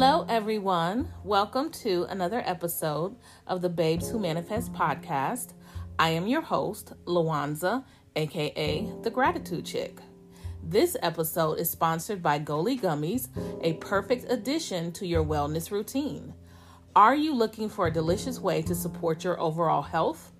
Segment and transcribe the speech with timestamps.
[0.00, 1.12] Hello, everyone.
[1.24, 3.16] Welcome to another episode
[3.48, 5.54] of the Babes Who Manifest podcast.
[5.98, 9.98] I am your host, Lawanza, aka the Gratitude Chick.
[10.62, 13.26] This episode is sponsored by Goli Gummies,
[13.64, 16.32] a perfect addition to your wellness routine.
[16.94, 20.30] Are you looking for a delicious way to support your overall health?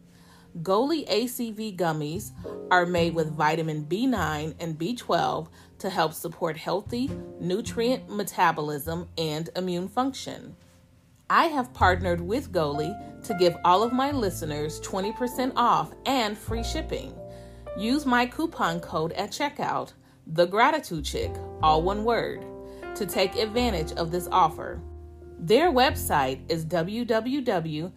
[0.62, 2.30] Goli ACV gummies
[2.70, 5.48] are made with vitamin B9 and B12
[5.78, 10.56] to help support healthy nutrient metabolism and immune function.
[11.30, 16.64] I have partnered with Goli to give all of my listeners 20% off and free
[16.64, 17.14] shipping.
[17.76, 19.92] Use my coupon code at checkout,
[20.26, 21.30] the gratitude chick,
[21.62, 22.44] all one word,
[22.94, 24.80] to take advantage of this offer.
[25.38, 27.92] Their website is www.goli.com.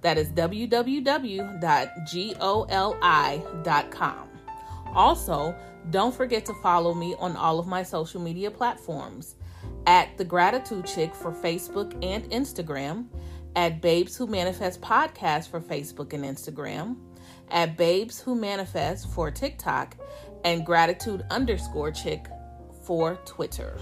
[0.00, 1.06] That is www.goli.com.
[4.94, 5.54] Also,
[5.90, 9.36] don't forget to follow me on all of my social media platforms.
[9.86, 13.06] At The Gratitude Chick for Facebook and Instagram,
[13.54, 16.96] at Babes Who Manifest Podcast for Facebook and Instagram,
[17.50, 19.96] at Babes Who Manifest for TikTok,
[20.44, 22.26] and Gratitude underscore Chick
[22.82, 23.78] for Twitter.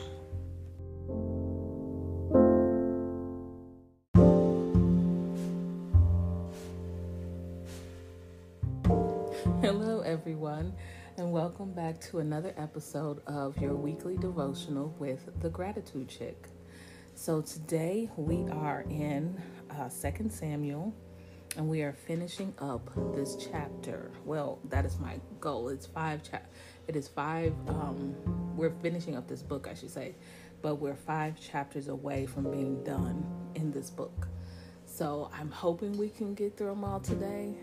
[9.60, 10.74] Hello, everyone
[11.16, 16.48] and welcome back to another episode of your weekly devotional with the Gratitude Chick.
[17.14, 19.40] So today we are in
[19.70, 20.92] uh, Second Samuel,
[21.56, 24.10] and we are finishing up this chapter.
[24.24, 25.68] Well, that is my goal.
[25.68, 26.28] It's five.
[26.28, 26.48] Cha-
[26.88, 27.54] it is five.
[27.68, 28.16] Um,
[28.56, 30.16] we're finishing up this book, I should say,
[30.62, 34.26] but we're five chapters away from being done in this book.
[34.84, 37.54] So I'm hoping we can get through them all today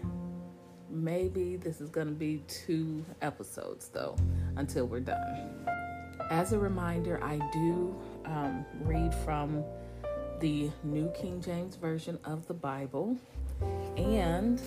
[0.91, 4.15] maybe this is going to be two episodes though
[4.55, 5.65] until we're done.
[6.29, 9.63] As a reminder, I do um, read from
[10.39, 13.17] the New King James Version of the Bible,
[13.97, 14.61] and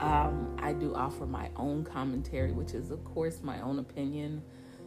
[0.00, 4.42] um, I do offer my own commentary, which is, of course, my own opinion.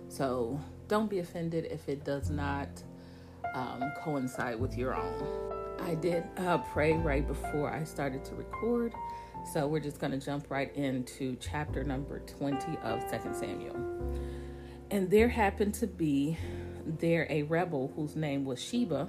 [0.10, 2.70] So don't be offended if it does not
[3.54, 5.54] um, coincide with your own.
[5.80, 8.94] I did uh, pray right before I started to record
[9.52, 13.76] so we're just going to jump right into chapter number 20 of Second Samuel.
[14.92, 16.38] And there happened to be
[16.86, 19.08] there a rebel whose name was Sheba,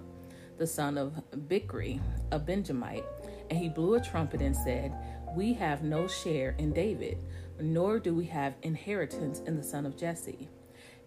[0.56, 2.00] the son of Bichri,
[2.30, 3.04] a Benjamite,
[3.50, 4.92] and he blew a trumpet and said,
[5.36, 7.18] We have no share in David,
[7.60, 10.48] nor do we have inheritance in the son of Jesse.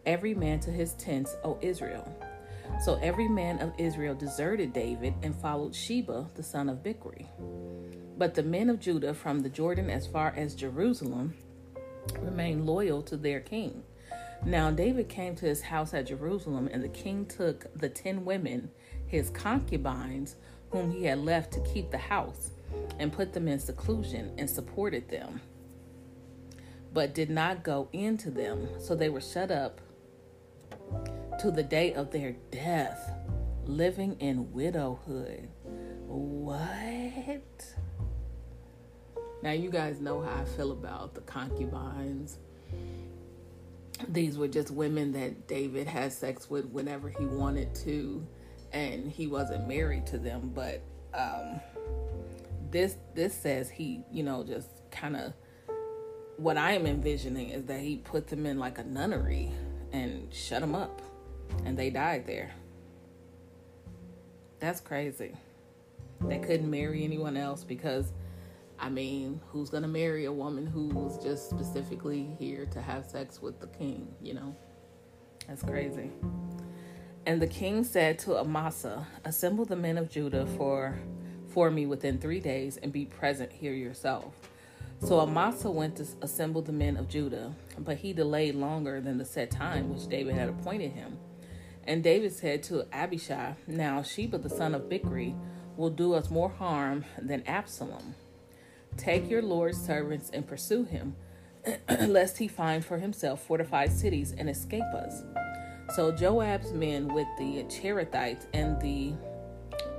[0.05, 2.13] Every man to his tents, O Israel.
[2.83, 7.27] So every man of Israel deserted David and followed Sheba, the son of Bichri.
[8.21, 11.33] But the men of Judah from the Jordan as far as Jerusalem
[12.19, 13.81] remained loyal to their king.
[14.45, 18.69] Now David came to his house at Jerusalem, and the king took the ten women,
[19.07, 20.35] his concubines,
[20.69, 22.51] whom he had left to keep the house,
[22.99, 25.41] and put them in seclusion and supported them,
[26.93, 28.67] but did not go into them.
[28.79, 29.81] So they were shut up
[31.39, 33.15] to the day of their death,
[33.65, 35.49] living in widowhood.
[36.05, 37.65] What?
[39.43, 42.37] Now, you guys know how I feel about the concubines.
[44.07, 48.25] These were just women that David had sex with whenever he wanted to,
[48.71, 50.51] and he wasn't married to them.
[50.53, 50.81] But
[51.13, 51.59] um,
[52.69, 55.33] this this says he, you know, just kind of
[56.37, 59.51] what I am envisioning is that he put them in like a nunnery
[59.91, 61.01] and shut them up,
[61.65, 62.51] and they died there.
[64.59, 65.33] That's crazy.
[66.21, 68.13] They couldn't marry anyone else because
[68.81, 73.05] I mean, who's going to marry a woman who was just specifically here to have
[73.05, 74.55] sex with the king, you know?
[75.47, 76.09] That's crazy.
[77.27, 80.97] And the king said to Amasa, Assemble the men of Judah for,
[81.49, 84.33] for me within three days and be present here yourself.
[85.03, 89.25] So Amasa went to assemble the men of Judah, but he delayed longer than the
[89.25, 91.19] set time which David had appointed him.
[91.83, 95.35] And David said to Abishai, Now Sheba the son of Bichri
[95.77, 98.15] will do us more harm than Absalom.
[98.97, 101.15] Take your Lord's servants and pursue him,
[102.07, 105.23] lest he find for himself fortified cities and escape us.
[105.95, 109.13] So Joab's men with the Cherethites and the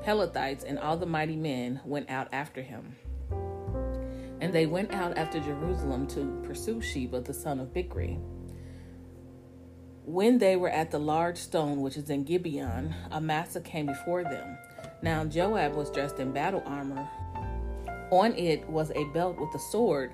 [0.04, 2.96] Pelethites and all the mighty men went out after him.
[4.40, 8.18] And they went out after Jerusalem to pursue Sheba the son of Bichri.
[10.04, 14.58] When they were at the large stone which is in Gibeon, Amasa came before them.
[15.00, 17.08] Now Joab was dressed in battle armor
[18.12, 20.12] on it was a belt with a sword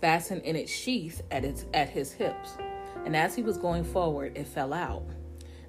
[0.00, 2.58] fastened in its sheath at its at his hips.
[3.06, 5.06] And as he was going forward, it fell out.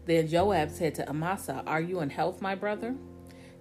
[0.05, 2.95] Then Joab said to Amasa, Are you in health, my brother?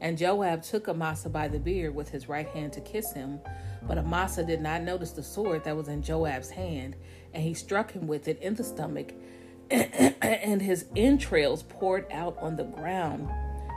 [0.01, 3.41] And Joab took Amasa by the beard with his right hand to kiss him.
[3.83, 6.97] But Amasa did not notice the sword that was in Joab's hand,
[7.35, 9.13] and he struck him with it in the stomach,
[9.71, 13.29] and his entrails poured out on the ground,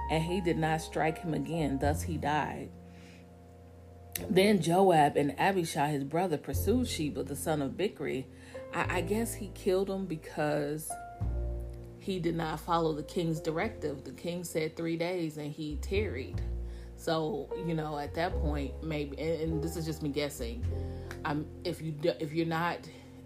[0.09, 1.79] and he did not strike him again.
[1.79, 2.69] Thus he died.
[4.29, 8.25] Then Joab and Abishai, his brother, pursued Sheba, the son of Bichri.
[8.73, 10.91] I, I guess he killed him because
[11.99, 14.03] he did not follow the king's directive.
[14.03, 16.41] The king said three days and he tarried.
[16.95, 20.63] So you know, at that point, maybe, and, and this is just me guessing.
[21.25, 22.79] I'm if you if you're not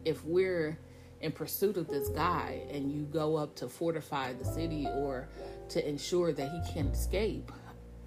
[0.06, 0.78] if we're
[1.22, 5.28] in pursuit of this guy and you go up to fortify the city or
[5.70, 7.52] to ensure that he can't escape,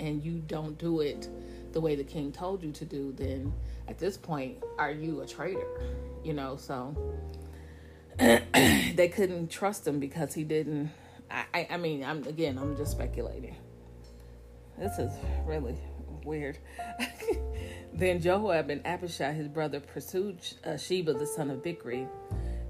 [0.00, 1.28] and you don't do it
[1.78, 3.52] the way the king told you to do, then
[3.86, 5.64] at this point, are you a traitor?
[6.24, 6.92] You know, so
[8.18, 10.90] they couldn't trust him because he didn't.
[11.30, 13.54] I, I mean, I'm again, I'm just speculating.
[14.76, 15.12] This is
[15.46, 15.76] really
[16.24, 16.58] weird.
[17.92, 22.08] then Joab and Abishai, his brother, pursued uh, Sheba, the son of Bichri.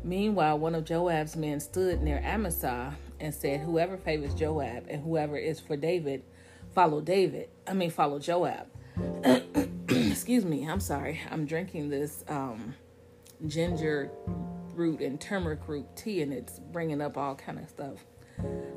[0.05, 5.39] Meanwhile, one of Joab's men stood near Amasa and said, Whoever favors Joab and whoever
[5.39, 6.25] is for David,
[6.75, 7.49] follow David.
[7.67, 8.67] I mean, follow Joab.
[9.89, 11.21] Excuse me, I'm sorry.
[11.31, 12.75] I'm drinking this um,
[13.47, 14.11] ginger
[14.75, 18.05] root and turmeric root tea, and it's bringing up all kind of stuff.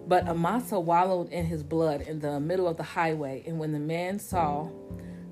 [0.07, 3.79] But Amasa wallowed in his blood in the middle of the highway, and when the
[3.79, 4.69] man saw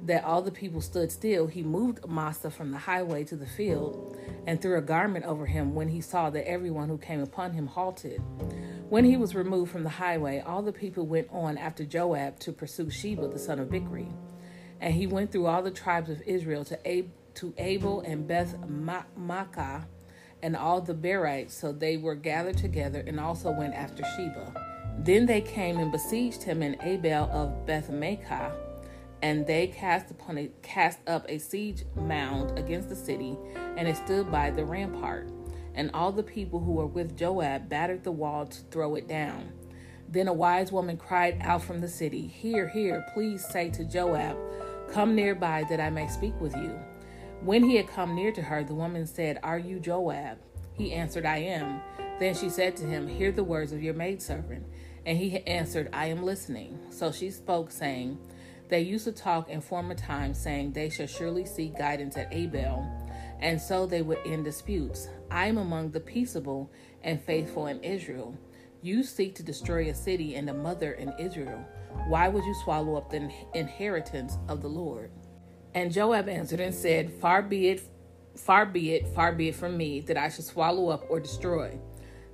[0.06, 4.18] that all the people stood still, he moved Amasa from the highway to the field
[4.48, 7.68] and threw a garment over him when he saw that everyone who came upon him
[7.68, 8.22] halted.
[8.90, 12.52] When he was removed from the highway, all the people went on after Joab to
[12.52, 14.12] pursue Sheba, the son of Bichri.
[14.82, 18.56] And he went through all the tribes of Israel to, Ab- to Abel and Beth
[18.62, 19.86] Maachah
[20.42, 24.54] and all the Berites, so they were gathered together and also went after Sheba.
[25.00, 28.54] Then they came and besieged him in Abel of Beth Maachah,
[29.22, 33.38] and they cast upon cast up a siege mound against the city,
[33.78, 35.30] and it stood by the rampart.
[35.76, 39.52] And all the people who were with Joab battered the wall to throw it down.
[40.10, 44.38] Then a wise woman cried out from the city, Here, here, please say to Joab,
[44.92, 46.78] Come nearby that I may speak with you.
[47.42, 50.40] When he had come near to her, the woman said, Are you Joab?
[50.74, 51.82] He answered, I am.
[52.20, 54.66] Then she said to him, Hear the words of your maidservant.
[55.06, 56.80] And he answered, I am listening.
[56.90, 58.18] So she spoke, saying,
[58.68, 62.86] They used to talk in former times, saying, They shall surely seek guidance at Abel,
[63.40, 65.08] and so they would end disputes.
[65.30, 66.72] I am among the peaceable
[67.04, 68.36] and faithful in Israel.
[68.82, 71.64] You seek to destroy a city and a mother in Israel.
[72.08, 75.12] Why would you swallow up the inheritance of the Lord?
[75.74, 77.82] And Joab answered and said, Far be it,
[78.36, 81.80] far be it, far be it from me that I should swallow up or destroy.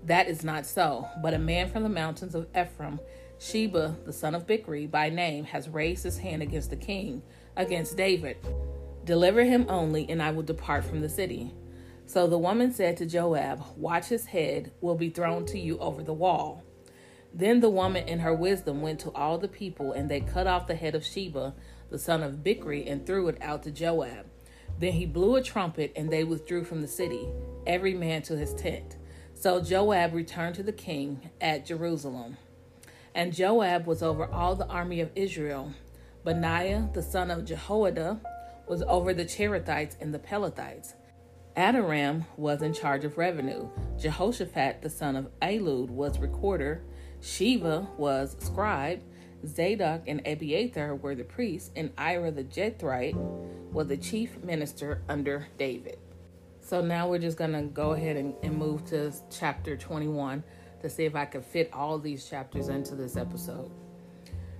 [0.05, 1.07] That is not so.
[1.21, 2.99] But a man from the mountains of Ephraim,
[3.39, 7.21] Sheba, the son of Bichri, by name, has raised his hand against the king,
[7.57, 8.37] against David.
[9.03, 11.53] Deliver him only, and I will depart from the city.
[12.05, 16.03] So the woman said to Joab, Watch his head will be thrown to you over
[16.03, 16.63] the wall.
[17.35, 20.67] Then the woman in her wisdom went to all the people, and they cut off
[20.67, 21.53] the head of Sheba
[21.89, 24.25] the son of Bichri, and threw it out to Joab.
[24.79, 27.27] Then he blew a trumpet, and they withdrew from the city,
[27.67, 28.97] every man to his tent.
[29.33, 32.37] So Joab returned to the king at Jerusalem.
[33.13, 35.73] And Joab was over all the army of Israel.
[36.23, 38.19] Benaiah, the son of Jehoiada,
[38.67, 40.95] was over the Cherethites and the Pelethites.
[41.55, 43.69] Adoram was in charge of revenue.
[43.97, 46.81] Jehoshaphat, the son of Elud, was recorder.
[47.25, 49.01] Sheva was scribe.
[49.47, 53.15] Zadok and Abiathar were the priests, and Ira the Jethrite
[53.71, 55.97] was the chief minister under David.
[56.61, 60.43] So now we're just to go ahead and, and, move to chapter 21
[60.81, 63.71] to see if I can fit all these chapters into this episode.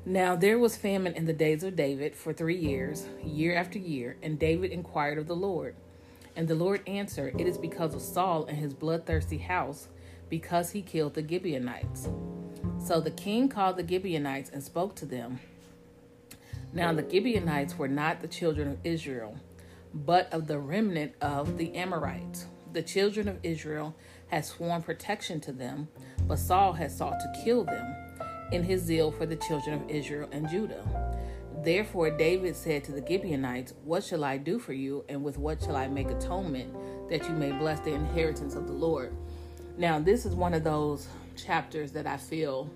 [0.04, 4.18] Now there was famine in the days of David for three years, year after year,
[4.24, 5.76] and David inquired of the Lord.
[6.36, 9.88] And the Lord answered, It is because of Saul and his bloodthirsty house,
[10.29, 12.10] because he killed the Gibeonites.
[12.84, 15.39] So the king called the Gibeonites and spoke to them.
[16.74, 19.38] Now the Gibeonites were not the children of Israel,
[19.94, 22.46] but of the remnant of the Amorites.
[22.74, 23.96] The children of Israel
[24.27, 25.88] had sworn protection to them,
[26.27, 27.96] but Saul had sought to kill them
[28.51, 30.84] in his zeal for the children of Israel and Judah.
[31.63, 35.62] Therefore David said to the Gibeonites, What shall I do for you, and with what
[35.62, 36.75] shall I make atonement,
[37.10, 39.15] that you may bless the inheritance of the Lord?
[39.77, 42.70] Now, this is one of those chapters that I feel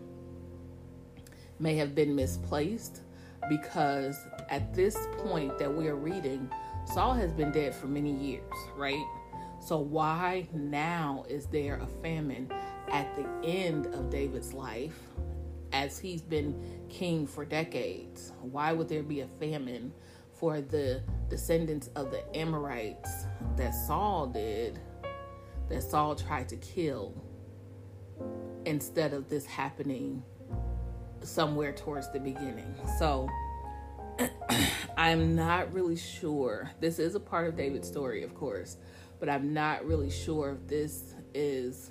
[1.58, 3.02] may have been misplaced
[3.48, 4.18] because
[4.50, 6.50] at this point that we are reading,
[6.94, 9.06] Saul has been dead for many years, right?
[9.62, 12.52] So, why now is there a famine
[12.92, 15.00] at the end of David's life,
[15.72, 19.94] as he's been king for decades, why would there be a famine
[20.34, 23.26] for the descendants of the Amorites
[23.56, 24.80] that Saul did,
[25.70, 27.14] that Saul tried to kill,
[28.66, 30.24] instead of this happening
[31.22, 32.76] somewhere towards the beginning?
[32.98, 33.30] So,
[34.98, 36.70] I'm not really sure.
[36.80, 38.78] This is a part of David's story, of course,
[39.20, 41.90] but I'm not really sure if this is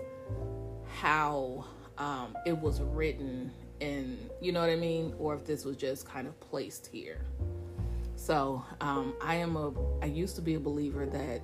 [1.00, 1.64] how
[1.96, 6.06] um, it was written and you know what I mean, or if this was just
[6.06, 7.20] kind of placed here.
[8.16, 9.72] So um, I am a.
[10.02, 11.40] I used to be a believer that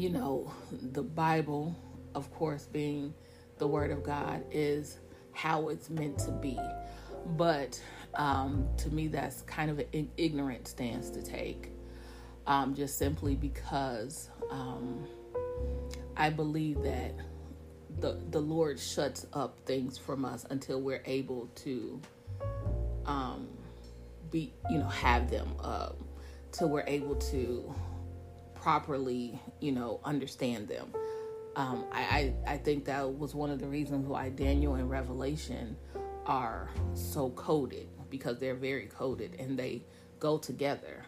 [0.00, 1.76] you know the Bible,
[2.14, 3.12] of course, being
[3.58, 4.98] the Word of God, is
[5.32, 6.58] how it's meant to be.
[7.36, 7.78] But
[8.14, 11.70] um, to me, that's kind of an ignorant stance to take,
[12.46, 15.06] um, just simply because um,
[16.16, 17.14] I believe that
[17.98, 22.00] the the Lord shuts up things from us until we're able to
[23.04, 23.48] um,
[24.30, 25.90] be, you know, have them uh,
[26.52, 27.74] till we're able to
[28.60, 30.92] properly, you know, understand them.
[31.56, 32.00] Um, I,
[32.46, 35.76] I, I think that was one of the reasons why Daniel and Revelation
[36.26, 39.82] are so coded because they're very coded and they
[40.18, 41.04] go together.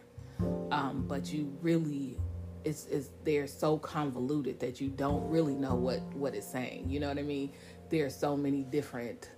[0.71, 2.17] Um, but you really
[2.65, 6.89] it's, it's they're so convoluted that you don't really know what what it's saying.
[6.89, 7.51] You know what I mean?
[7.89, 9.29] There are so many different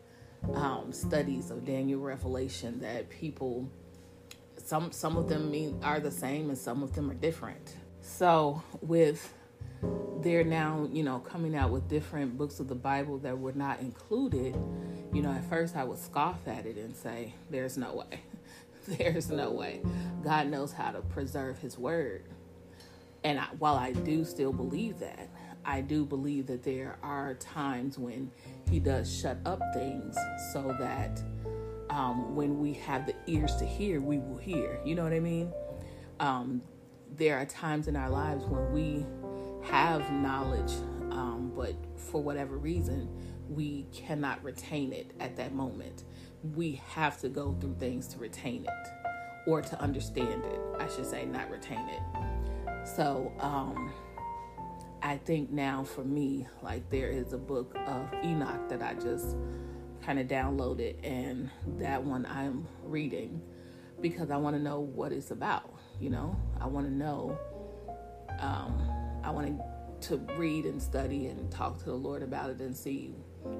[0.54, 3.70] um, studies of Daniel Revelation that people
[4.58, 7.76] some some of them mean are the same and some of them are different.
[8.06, 9.34] So with
[10.22, 13.80] they're now you know coming out with different books of the Bible that were not
[13.80, 14.56] included.
[15.12, 18.20] You know, at first I would scoff at it and say, "There's no way."
[18.88, 19.82] There's no way.
[20.24, 22.24] God knows how to preserve His word.
[23.24, 25.28] And I, while I do still believe that,
[25.66, 28.30] I do believe that there are times when
[28.70, 30.16] He does shut up things
[30.54, 31.20] so that
[31.90, 34.80] um, when we have the ears to hear, we will hear.
[34.86, 35.52] You know what I mean?
[36.20, 36.62] Um,
[37.16, 39.06] there are times in our lives when we
[39.64, 40.74] have knowledge,
[41.12, 43.10] um, but for whatever reason,
[43.50, 46.04] we cannot retain it at that moment.
[46.56, 48.88] We have to go through things to retain it
[49.48, 50.60] or to understand it.
[50.80, 52.88] I should say, not retain it.
[52.88, 53.92] So um,
[55.02, 59.36] I think now for me, like there is a book of Enoch that I just
[60.04, 63.42] kind of downloaded, and that one I'm reading
[64.02, 65.74] because I want to know what it's about.
[66.00, 67.38] You know, I want to know.
[68.40, 68.82] Um,
[69.24, 69.60] I want
[70.02, 73.16] to read and study and talk to the Lord about it and see,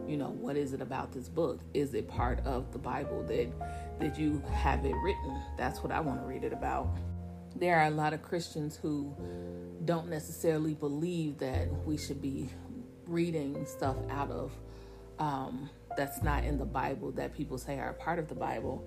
[0.06, 1.62] you know, what is it about this book?
[1.74, 3.48] Is it part of the Bible that
[4.00, 5.42] that you have it written?
[5.58, 6.96] That's what I want to read it about
[7.56, 9.16] there are a lot of Christians who
[9.86, 12.50] don't necessarily believe that we should be
[13.08, 14.52] reading stuff out of
[15.20, 18.86] um, that's not in the Bible that people say are part of the Bible.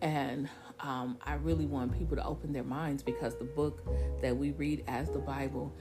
[0.00, 0.48] And
[0.82, 3.86] um, I really want people to open their minds because the book
[4.22, 5.72] that we read as the Bible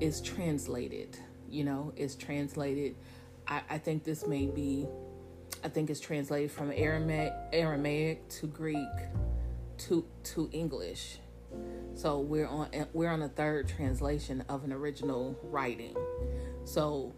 [0.00, 1.18] is translated.
[1.48, 2.96] You know, is translated.
[3.46, 4.86] I, I think this may be,
[5.62, 8.88] I think it's translated from Aramaic, Aramaic to Greek
[9.78, 11.18] to to English
[11.94, 15.96] so we're on we're on a third translation of an original writing.
[16.64, 17.12] So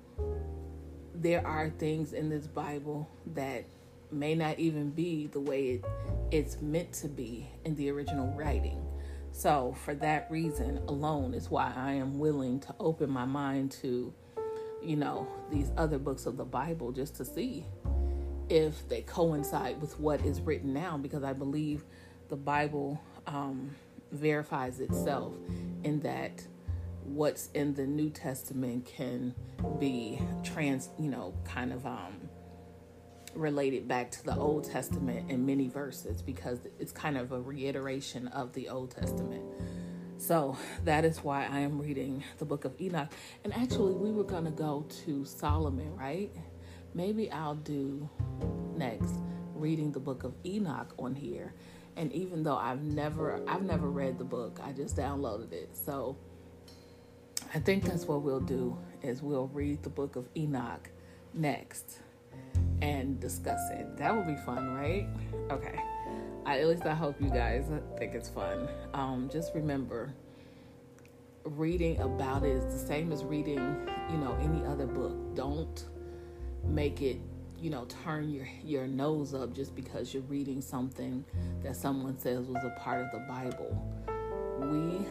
[1.14, 3.64] there are things in this Bible that
[4.10, 5.84] may not even be the way it,
[6.34, 8.84] it's meant to be in the original writing.
[9.30, 14.12] So for that reason alone is why I am willing to open my mind to
[14.82, 17.64] you know these other books of the Bible just to see
[18.48, 21.84] if they coincide with what is written now because I believe
[22.28, 23.70] the Bible um,
[24.10, 25.34] verifies itself
[25.84, 26.44] in that
[27.04, 29.34] what's in the New Testament can
[29.78, 32.28] be trans, you know, kind of um,
[33.34, 38.28] related back to the Old Testament in many verses because it's kind of a reiteration
[38.28, 39.44] of the Old Testament.
[40.18, 43.10] So that is why I am reading the book of Enoch.
[43.42, 46.30] And actually, we were going to go to Solomon, right?
[46.94, 48.08] Maybe I'll do
[48.76, 49.14] next
[49.54, 51.54] reading the book of Enoch on here
[51.96, 55.76] and even though I've never I've never read the book, I just downloaded it.
[55.76, 56.16] So
[57.54, 60.90] I think that's what we'll do is we'll read the book of Enoch
[61.32, 62.00] next
[62.84, 63.96] and discuss it.
[63.96, 65.08] That would be fun, right?
[65.50, 65.80] Okay.
[66.44, 67.64] I, at least I hope you guys
[67.98, 68.68] think it's fun.
[68.92, 70.12] Um, just remember,
[71.44, 75.34] reading about it is the same as reading, you know, any other book.
[75.34, 75.84] Don't
[76.64, 77.18] make it
[77.60, 81.24] you know turn your your nose up just because you're reading something
[81.62, 83.72] that someone says was a part of the Bible.
[84.60, 85.06] We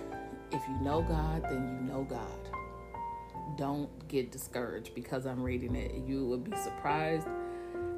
[0.55, 3.57] if you know God, then you know God.
[3.57, 5.95] don't get discouraged because I'm reading it.
[6.07, 7.27] You would be surprised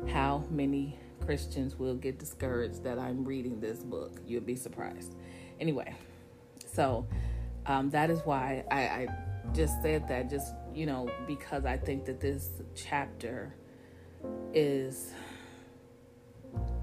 [0.08, 4.20] how many Christians will get discouraged that I'm reading this book.
[4.26, 5.16] You'll be surprised.
[5.60, 5.94] Anyway,
[6.66, 7.08] so
[7.66, 9.08] um, that is why I, I
[9.54, 13.56] just said that, just, you know, because I think that this chapter
[14.54, 15.14] is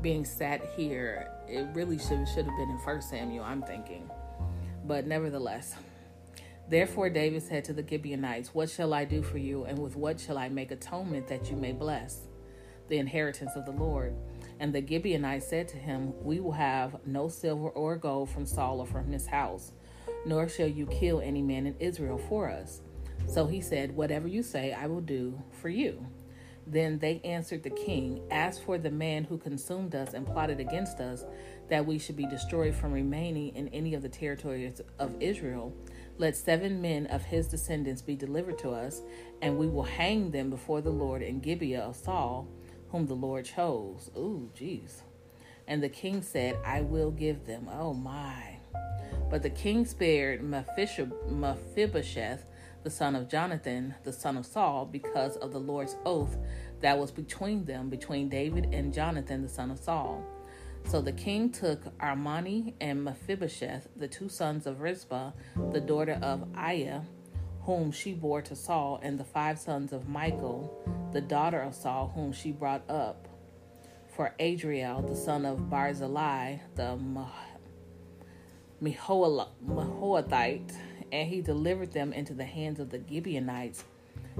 [0.00, 1.30] being sat here.
[1.48, 4.10] It really should, should have been in First Samuel, I'm thinking.
[4.84, 5.76] But nevertheless,
[6.68, 10.18] Therefore David said to the Gibeonites, What shall I do for you, and with what
[10.18, 12.20] shall I make atonement that you may bless
[12.92, 14.14] the inheritance of the Lord?
[14.60, 18.80] And the Gibeonites said to him, We will have no silver or gold from Saul
[18.80, 19.72] or from his house,
[20.26, 22.82] nor shall you kill any man in Israel for us.
[23.26, 26.06] So he said, Whatever you say, I will do for you.
[26.66, 31.00] Then they answered the king, As for the man who consumed us and plotted against
[31.00, 31.24] us,
[31.68, 35.74] that we should be destroyed from remaining in any of the territories of Israel,
[36.18, 39.02] let seven men of his descendants be delivered to us,
[39.40, 42.46] and we will hang them before the Lord in Gibeah of Saul,
[42.92, 44.10] whom the Lord chose.
[44.16, 45.00] Ooh, jeez.
[45.66, 47.68] And the king said, I will give them.
[47.72, 48.58] Oh, my.
[49.30, 52.44] But the king spared Mephibosheth,
[52.82, 56.36] the son of Jonathan, the son of Saul, because of the Lord's oath
[56.80, 60.22] that was between them, between David and Jonathan, the son of Saul.
[60.84, 65.30] So the king took Armoni and Mephibosheth, the two sons of Rizpah,
[65.70, 67.04] the daughter of Aiah,
[67.64, 72.12] whom she bore to Saul, and the five sons of Michal, the daughter of Saul,
[72.14, 73.28] whom she brought up
[74.08, 76.98] for Adriel, the son of Barzillai, the
[78.82, 80.76] Meholathite,
[81.12, 83.84] and he delivered them into the hands of the Gibeonites,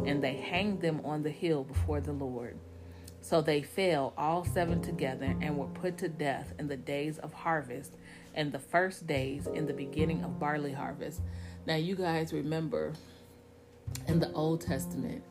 [0.05, 2.59] and they hanged them on the hill before the Lord.
[3.21, 7.33] So they fell all seven together and were put to death in the days of
[7.33, 7.93] harvest
[8.35, 11.21] and the first days in the beginning of barley harvest.
[11.65, 12.95] Now, you guys remember
[14.09, 15.23] in the Old Testament,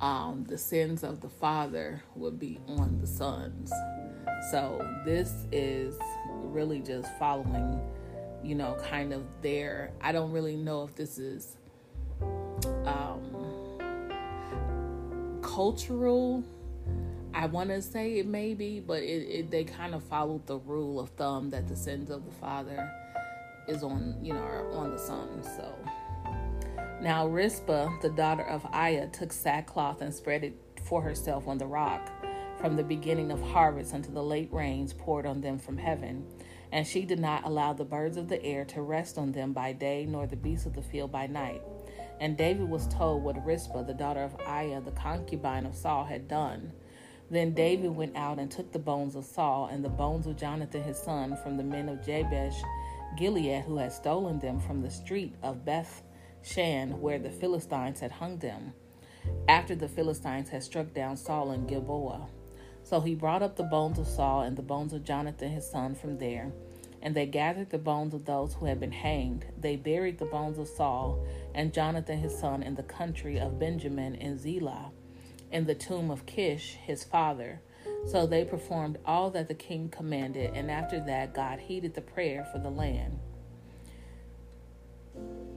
[0.00, 3.72] um, the sins of the father would be on the sons.
[4.50, 5.96] So this is
[6.30, 7.80] really just following,
[8.42, 9.92] you know, kind of their.
[10.00, 11.56] I don't really know if this is
[12.84, 13.78] um,
[15.42, 16.44] cultural
[17.38, 20.58] I want to say it may be, but it, it, they kind of followed the
[20.58, 22.90] rule of thumb that the sins of the father
[23.68, 25.42] is on, you know, on the son.
[25.44, 25.72] So
[27.00, 31.66] now Rizpah, the daughter of Aiah, took sackcloth and spread it for herself on the
[31.66, 32.10] rock
[32.58, 36.26] from the beginning of harvest until the late rains poured on them from heaven.
[36.72, 39.72] And she did not allow the birds of the air to rest on them by
[39.72, 41.62] day, nor the beasts of the field by night.
[42.20, 46.26] And David was told what Rizpah, the daughter of Aiah, the concubine of Saul, had
[46.26, 46.72] done.
[47.30, 50.82] Then David went out and took the bones of Saul and the bones of Jonathan
[50.82, 52.60] his son from the men of Jabesh
[53.16, 56.02] Gilead who had stolen them from the street of Beth
[56.42, 58.72] Shan where the Philistines had hung them,
[59.48, 62.26] after the Philistines had struck down Saul in Gilboa.
[62.82, 65.94] So he brought up the bones of Saul and the bones of Jonathan his son
[65.94, 66.52] from there.
[67.00, 69.44] And they gathered the bones of those who had been hanged.
[69.60, 71.24] They buried the bones of Saul
[71.54, 74.90] and Jonathan his son in the country of Benjamin in Zelah
[75.50, 77.60] in the tomb of Kish, his father.
[78.06, 82.46] So they performed all that the king commanded, and after that, God heeded the prayer
[82.52, 83.18] for the land.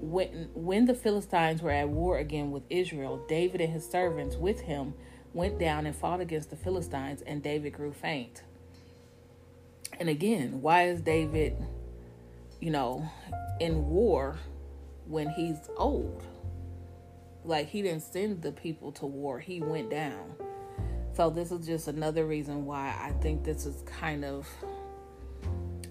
[0.02, 4.62] When, when the Philistines were at war again with Israel, David and his servants with
[4.62, 4.96] him
[5.34, 8.42] went down and fought against the Philistines, and David grew faint.
[10.00, 11.56] And again, why is David,
[12.60, 13.08] you know,
[13.60, 14.40] in war
[15.06, 16.24] when he's old?
[17.46, 20.34] Like he didn't send the people to war, he went down.
[21.14, 24.48] So this is just another reason why I think this is kind of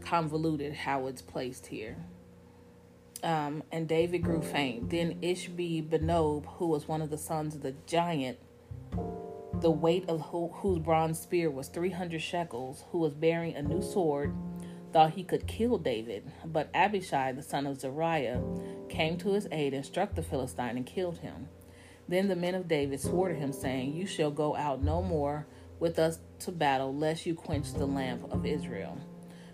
[0.05, 1.97] convoluted how it's placed here.
[3.23, 4.91] Um, and David grew faint.
[4.91, 8.39] Then Ishbi Benob, who was one of the sons of the giant,
[9.61, 13.83] the weight of who, whose bronze spear was 300 shekels, who was bearing a new
[13.83, 14.35] sword,
[14.93, 16.31] thought he could kill David.
[16.45, 18.43] But Abishai, the son of Zeruiah,
[18.89, 21.49] came to his aid and struck the Philistine and killed him.
[22.09, 25.47] Then the men of David swore to him, saying, You shall go out no more
[25.79, 28.99] with us to battle, lest you quench the lamp of Israel.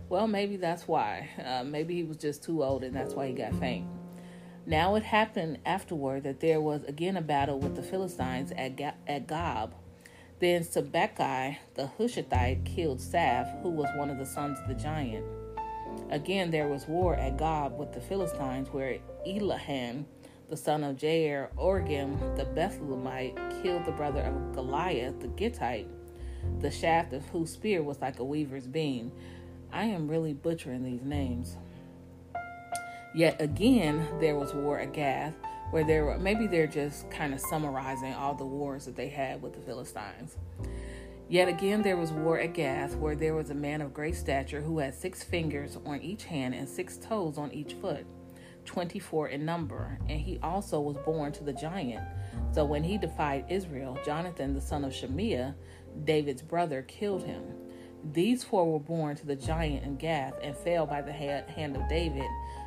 [0.09, 1.31] Well, maybe that's why.
[1.45, 3.87] Uh, maybe he was just too old and that's why he got faint.
[4.65, 9.27] Now it happened afterward that there was again a battle with the Philistines at, at
[9.27, 9.75] Gob.
[10.41, 15.25] Then Sibbechai the Hushathite killed Saph, who was one of the sons of the giant.
[16.11, 20.05] Again, there was war at Gob with the Philistines, where Elihan,
[20.49, 25.89] the son of Jair Oregim the Bethlehemite, killed the brother of Goliath the Gittite,
[26.61, 29.13] the shaft of whose spear was like a weaver's beam.
[29.73, 31.57] I am really butchering these names.
[33.15, 35.35] Yet again, there was war at Gath,
[35.71, 39.41] where there were maybe they're just kind of summarizing all the wars that they had
[39.43, 40.37] with the Philistines.
[41.29, 44.61] Yet again, there was war at Gath, where there was a man of great stature
[44.61, 48.07] who had six fingers on each hand and six toes on each foot,
[48.65, 49.99] twenty four in number.
[50.09, 52.05] And he also was born to the giant.
[52.53, 55.55] So when he defied Israel, Jonathan, the son of Shemiah,
[56.05, 57.43] David's brother, killed him.
[58.13, 61.89] These four were born to the giant in Gath and fell by the hand of
[61.89, 62.27] David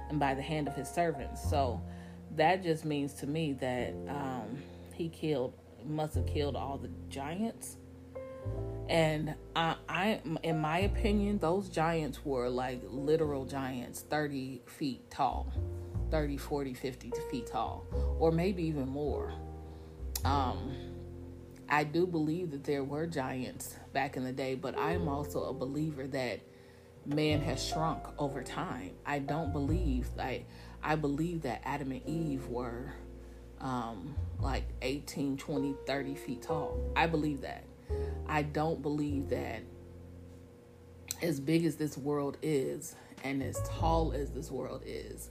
[0.10, 1.48] and by the hand of his servants.
[1.50, 1.82] So
[2.36, 4.62] that just means to me that um,
[4.94, 5.54] he killed,
[5.86, 7.78] must have killed all the giants
[8.90, 15.54] and I, I, in my opinion, those giants were like literal giants, 30 feet tall,
[16.10, 17.86] 30, 40, 50 feet tall,
[18.18, 19.32] or maybe even more.
[20.26, 20.74] Um,
[21.70, 25.44] I do believe that there were giants back in the day, but I am also
[25.44, 26.40] a believer that
[27.06, 28.92] man has shrunk over time.
[29.06, 30.46] I don't believe like
[30.84, 32.94] I believe that Adam and Eve were
[33.60, 36.80] um, like 18, 20, 30 feet tall.
[36.96, 37.64] I believe that.
[38.28, 39.64] I don't believe that
[41.22, 45.30] as big as this world is and as tall as this world is,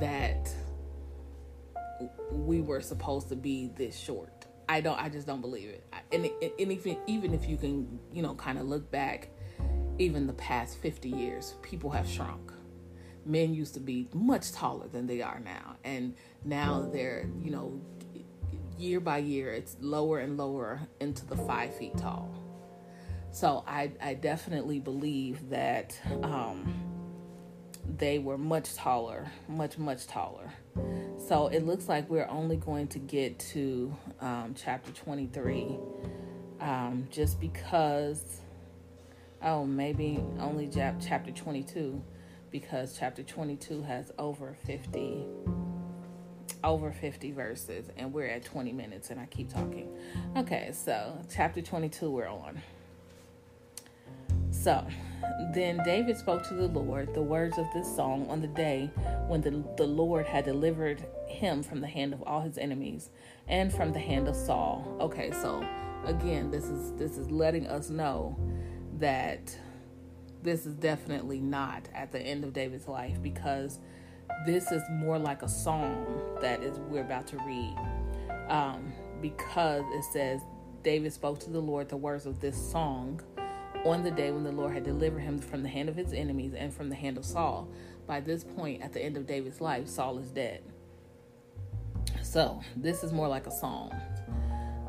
[0.00, 0.50] that
[2.32, 4.41] we were supposed to be this short.
[4.72, 4.98] I don't.
[4.98, 5.84] I just don't believe it.
[6.12, 9.28] And, and even even if you can, you know, kind of look back,
[9.98, 12.50] even the past fifty years, people have shrunk.
[13.26, 17.80] Men used to be much taller than they are now, and now they're, you know,
[18.78, 22.34] year by year, it's lower and lower into the five feet tall.
[23.30, 26.91] So I, I definitely believe that um,
[27.98, 30.52] they were much taller, much, much taller.
[31.28, 35.78] So it looks like we're only going to get to um, chapter 23
[36.60, 38.40] um, just because,
[39.42, 42.02] oh, maybe only chapter 22
[42.50, 45.24] because chapter 22 has over 50
[46.64, 49.88] over 50 verses and we're at 20 minutes and I keep talking.
[50.36, 52.60] Okay, so chapter 22 we're on.
[54.50, 54.86] So,
[55.52, 58.90] then David spoke to the Lord the words of this song on the day
[59.26, 63.10] when the, the Lord had delivered him from the hand of all his enemies
[63.48, 64.96] and from the hand of Saul.
[65.00, 65.66] Okay, so
[66.04, 68.36] again, this is this is letting us know
[68.98, 69.56] that
[70.42, 73.78] this is definitely not at the end of David's life because
[74.44, 76.06] this is more like a song
[76.40, 77.76] that is we're about to read
[78.48, 80.40] um, because it says
[80.82, 83.20] david spoke to the lord the words of this song
[83.84, 86.54] on the day when the lord had delivered him from the hand of his enemies
[86.54, 87.68] and from the hand of saul
[88.06, 90.62] by this point at the end of david's life saul is dead
[92.22, 93.92] so this is more like a song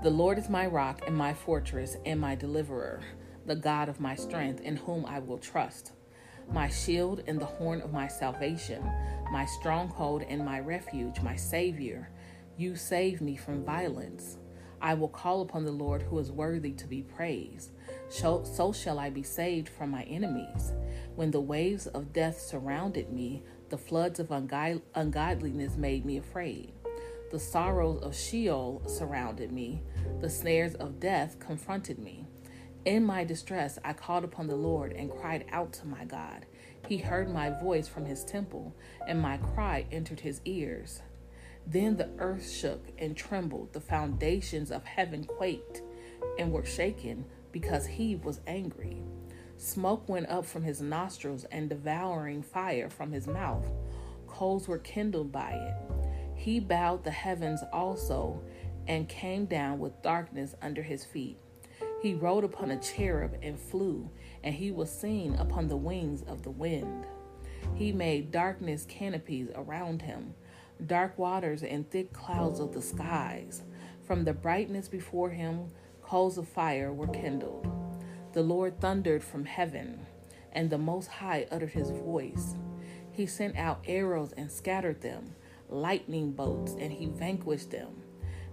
[0.04, 3.02] the lord is my rock and my fortress and my deliverer
[3.46, 5.94] the god of my strength in whom i will trust
[6.52, 8.84] my shield and the horn of my salvation,
[9.32, 12.10] my stronghold and my refuge, my Savior.
[12.58, 14.38] You save me from violence.
[14.82, 17.72] I will call upon the Lord who is worthy to be praised.
[18.10, 20.72] So, shall I be saved from my enemies.
[21.16, 26.74] When the waves of death surrounded me, the floods of ungodliness made me afraid.
[27.32, 29.82] The sorrows of Sheol surrounded me,
[30.22, 32.28] the snares of death confronted me.
[32.86, 36.46] In my distress, I called upon the Lord and cried out to my God.
[36.88, 38.76] He heard my voice from his temple,
[39.08, 41.02] and my cry entered his ears.
[41.66, 45.82] Then the earth shook and trembled, the foundations of heaven quaked
[46.38, 49.02] and were shaken because he was angry.
[49.58, 53.66] Smoke went up from his nostrils and devouring fire from his mouth.
[54.28, 55.76] Coals were kindled by it.
[56.36, 58.42] He bowed the heavens also
[58.88, 61.38] and came down with darkness under his feet.
[62.02, 64.10] He rode upon a cherub and flew,
[64.44, 67.06] and he was seen upon the wings of the wind.
[67.76, 70.34] He made darkness canopies around him,
[70.86, 73.62] dark waters and thick clouds of the skies.
[74.06, 75.72] From the brightness before him,
[76.14, 77.66] coals of fire were kindled.
[78.34, 80.06] The Lord thundered from heaven,
[80.52, 82.54] and the Most High uttered his voice.
[83.12, 85.34] He sent out arrows and scattered them,
[85.70, 88.04] lightning bolts, and he vanquished them.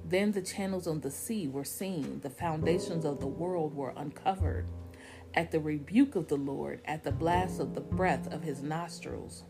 [0.02, 4.64] Then the channels of the sea were seen, the foundations of the world were uncovered.
[5.34, 9.44] At the rebuke of the Lord, at the blast of the breath of his nostrils,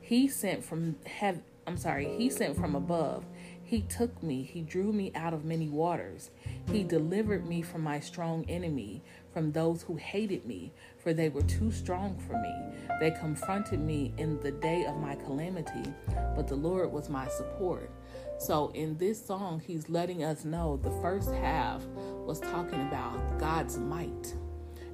[0.00, 1.44] he sent from heaven.
[1.68, 3.24] I'm sorry, he sent from above.
[3.64, 6.30] He took me, he drew me out of many waters.
[6.70, 11.42] He delivered me from my strong enemy, from those who hated me, for they were
[11.42, 12.54] too strong for me.
[13.00, 15.92] They confronted me in the day of my calamity,
[16.36, 17.90] but the Lord was my support.
[18.38, 21.82] So in this song, he's letting us know the first half
[22.26, 24.34] was talking about God's might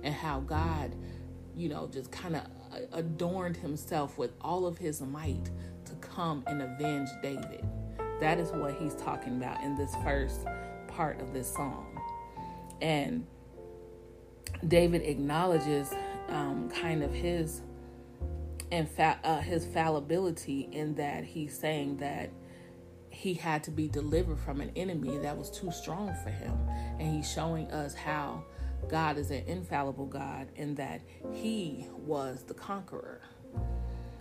[0.02, 0.94] and how God,
[1.56, 2.42] you know, just kind of
[2.92, 5.50] adorned himself with all of his might
[5.86, 7.66] to come and avenge David.
[8.20, 10.46] That is what he's talking about in this first
[10.88, 12.00] part of this song.
[12.80, 13.26] And
[14.66, 15.92] David acknowledges
[16.28, 17.62] um, kind of his
[18.72, 22.30] and fa- uh, his fallibility in that he's saying that
[23.08, 26.56] he had to be delivered from an enemy that was too strong for him,
[26.98, 28.44] and he's showing us how
[28.88, 31.02] God is an infallible God and that
[31.32, 33.20] he was the conqueror.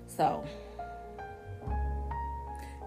[0.07, 0.43] So,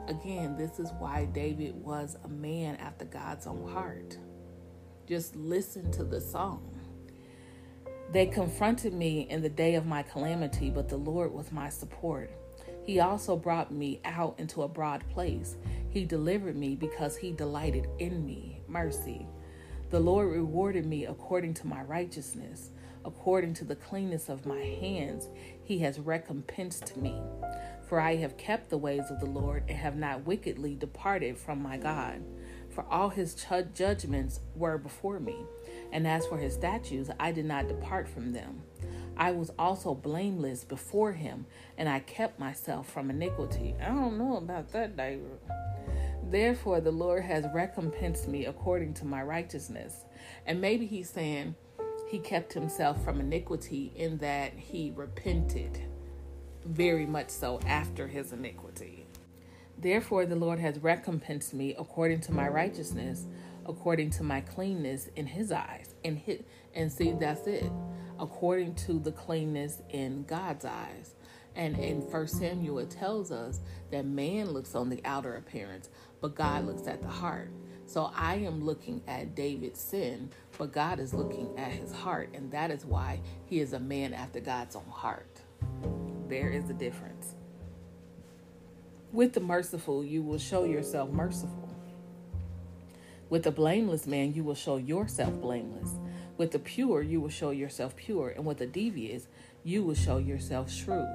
[0.08, 4.18] again, this is why David was a man after God's own heart.
[5.06, 6.78] Just listen to the song.
[8.12, 12.30] They confronted me in the day of my calamity, but the Lord was my support.
[12.84, 15.56] He also brought me out into a broad place.
[15.90, 18.60] He delivered me because he delighted in me.
[18.68, 19.26] Mercy.
[19.90, 22.70] The Lord rewarded me according to my righteousness.
[23.04, 25.28] According to the cleanness of my hands,
[25.64, 27.20] he has recompensed me.
[27.92, 31.62] For I have kept the ways of the Lord and have not wickedly departed from
[31.62, 32.22] my God.
[32.70, 33.34] For all his
[33.74, 35.36] judgments were before me,
[35.92, 38.62] and as for his statutes, I did not depart from them.
[39.14, 41.44] I was also blameless before him,
[41.76, 43.74] and I kept myself from iniquity.
[43.78, 45.38] I don't know about that, David.
[46.30, 50.06] Therefore, the Lord has recompensed me according to my righteousness.
[50.46, 51.56] And maybe he's saying
[52.08, 55.91] he kept himself from iniquity in that he repented
[56.64, 59.06] very much so after his iniquity.
[59.78, 63.26] Therefore, the Lord has recompensed me according to my righteousness,
[63.66, 65.94] according to my cleanness in his eyes.
[66.04, 66.40] And, his,
[66.74, 67.70] and see, that's it.
[68.18, 71.14] According to the cleanness in God's eyes.
[71.54, 76.34] And in First Samuel, it tells us that man looks on the outer appearance, but
[76.34, 77.50] God looks at the heart.
[77.86, 82.50] So I am looking at David's sin, but God is looking at his heart, and
[82.52, 85.42] that is why he is a man after God's own heart.
[86.28, 87.34] There is a difference.
[89.12, 91.68] With the merciful, you will show yourself merciful.
[93.28, 95.90] With the blameless man, you will show yourself blameless.
[96.36, 98.30] With the pure, you will show yourself pure.
[98.30, 99.28] And with the devious,
[99.64, 101.08] you will show yourself shrewd.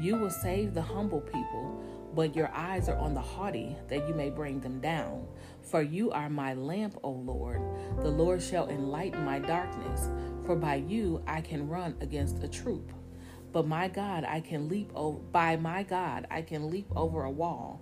[0.00, 1.82] You will save the humble people
[2.16, 5.26] but your eyes are on the haughty, that you may bring them down.
[5.60, 7.60] For you are my lamp, O Lord.
[7.98, 10.08] The Lord shall enlighten my darkness.
[10.46, 12.90] For by you I can run against a troop.
[13.56, 17.30] But my God, I can leap over by my God, I can leap over a
[17.30, 17.80] wall.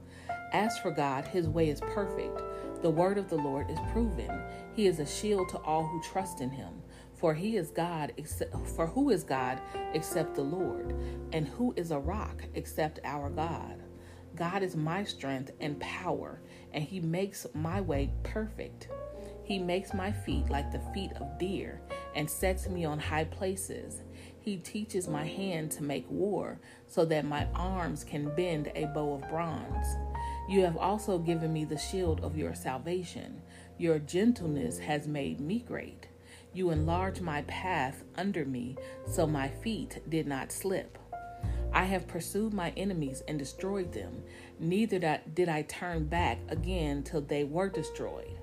[0.52, 2.40] As for God, his way is perfect.
[2.80, 4.30] The word of the Lord is proven.
[4.76, 6.80] He is a shield to all who trust in him.
[7.16, 8.12] For he is God,
[8.76, 9.60] for who is God
[9.94, 10.94] except the Lord?
[11.32, 13.82] And who is a rock except our God?
[14.36, 16.40] God is my strength and power,
[16.72, 18.88] and He makes my way perfect.
[19.42, 21.80] He makes my feet like the feet of deer
[22.14, 24.03] and sets me on high places.
[24.44, 29.14] He teaches my hand to make war so that my arms can bend a bow
[29.14, 29.86] of bronze.
[30.50, 33.40] You have also given me the shield of your salvation.
[33.78, 36.08] Your gentleness has made me great.
[36.52, 38.76] You enlarge my path under me
[39.06, 40.98] so my feet did not slip.
[41.72, 44.22] I have pursued my enemies and destroyed them.
[44.60, 48.38] Neither did I turn back again till they were destroyed.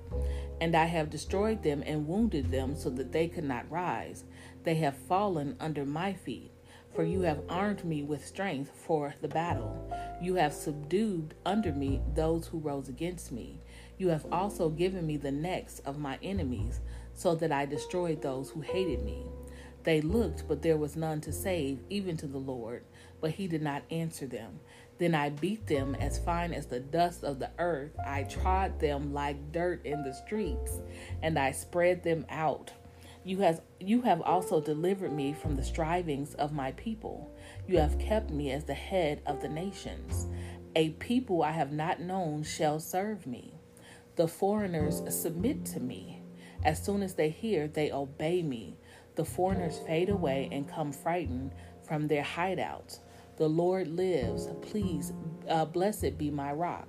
[0.60, 4.24] And I have destroyed them and wounded them so that they could not rise.
[4.64, 6.50] They have fallen under my feet.
[6.94, 9.90] For you have armed me with strength for the battle.
[10.20, 13.60] You have subdued under me those who rose against me.
[13.96, 16.80] You have also given me the necks of my enemies,
[17.14, 19.24] so that I destroyed those who hated me.
[19.84, 22.84] They looked, but there was none to save, even to the Lord
[23.22, 24.60] but he did not answer them.
[24.98, 27.92] Then I beat them as fine as the dust of the earth.
[28.04, 30.80] I trod them like dirt in the streets,
[31.22, 32.72] and I spread them out.
[33.24, 37.32] You, has, you have also delivered me from the strivings of my people.
[37.68, 40.26] You have kept me as the head of the nations.
[40.74, 43.54] A people I have not known shall serve me.
[44.16, 46.22] The foreigners submit to me.
[46.64, 48.76] As soon as they hear, they obey me.
[49.14, 51.52] The foreigners fade away and come frightened
[51.86, 52.98] from their hideouts.
[53.36, 54.48] The Lord lives.
[54.62, 55.12] Please,
[55.48, 56.88] uh, blessed be my rock.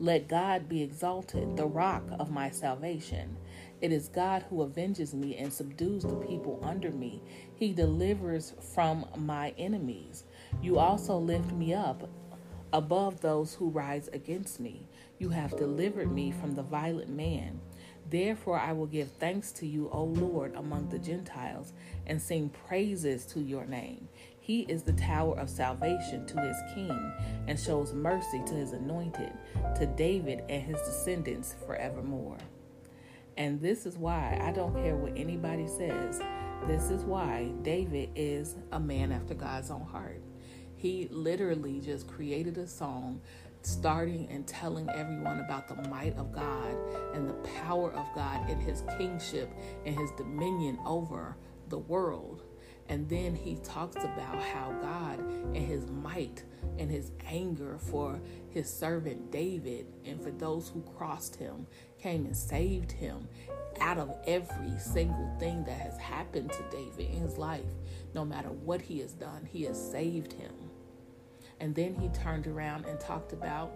[0.00, 3.36] Let God be exalted, the rock of my salvation.
[3.80, 7.22] It is God who avenges me and subdues the people under me.
[7.54, 10.24] He delivers from my enemies.
[10.62, 12.08] You also lift me up
[12.72, 14.88] above those who rise against me.
[15.18, 17.60] You have delivered me from the violent man.
[18.10, 21.72] Therefore, I will give thanks to you, O Lord, among the Gentiles,
[22.06, 24.08] and sing praises to your name.
[24.40, 27.12] He is the tower of salvation to his king
[27.48, 29.32] and shows mercy to his anointed,
[29.76, 32.36] to David and his descendants forevermore.
[33.36, 36.20] And this is why I don't care what anybody says.
[36.66, 40.22] This is why David is a man after God's own heart.
[40.76, 43.20] He literally just created a song
[43.62, 46.76] starting and telling everyone about the might of God
[47.14, 49.50] and the power of God in his kingship
[49.86, 51.36] and his dominion over
[51.70, 52.42] the world.
[52.88, 56.44] And then he talks about how God and his might
[56.78, 58.20] and his anger for
[58.54, 61.66] his servant David and for those who crossed him
[61.98, 63.28] came and saved him
[63.80, 67.64] out of every single thing that has happened to David in his life.
[68.14, 70.52] No matter what he has done, he has saved him.
[71.58, 73.72] And then he turned around and talked about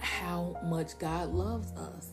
[0.00, 2.08] how much God loves us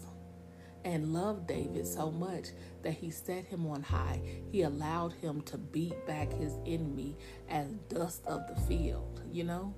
[0.86, 2.50] and loved David so much
[2.84, 4.22] that he set him on high.
[4.52, 7.18] He allowed him to beat back his enemy
[7.50, 9.74] as dust of the field, you know?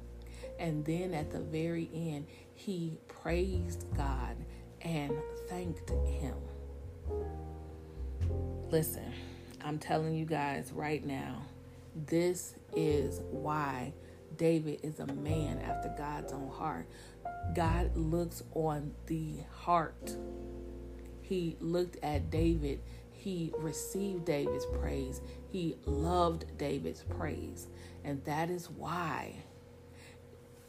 [0.61, 4.37] And then at the very end, he praised God
[4.81, 5.11] and
[5.49, 6.35] thanked him.
[8.69, 9.11] Listen,
[9.65, 11.41] I'm telling you guys right now,
[12.05, 13.91] this is why
[14.37, 16.85] David is a man after God's own heart.
[17.55, 20.15] God looks on the heart.
[21.21, 22.81] He looked at David.
[23.11, 25.21] He received David's praise.
[25.49, 27.67] He loved David's praise.
[28.03, 29.37] And that is why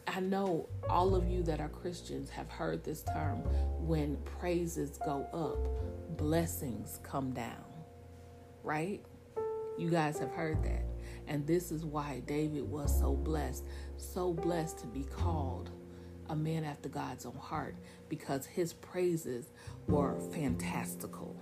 [0.07, 3.39] I know all of you that are Christians have heard this term
[3.87, 7.65] when praises go up, blessings come down,
[8.63, 9.01] right?
[9.79, 10.85] You guys have heard that.
[11.29, 13.65] And this is why David was so blessed,
[13.97, 15.71] so blessed to be called
[16.29, 17.77] a man after God's own heart
[18.09, 19.53] because his praises
[19.87, 21.37] were fantastical.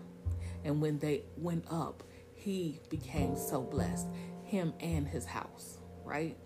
[0.65, 2.03] And when they went up,
[2.35, 4.07] he became so blessed,
[4.45, 6.37] him and his house, right?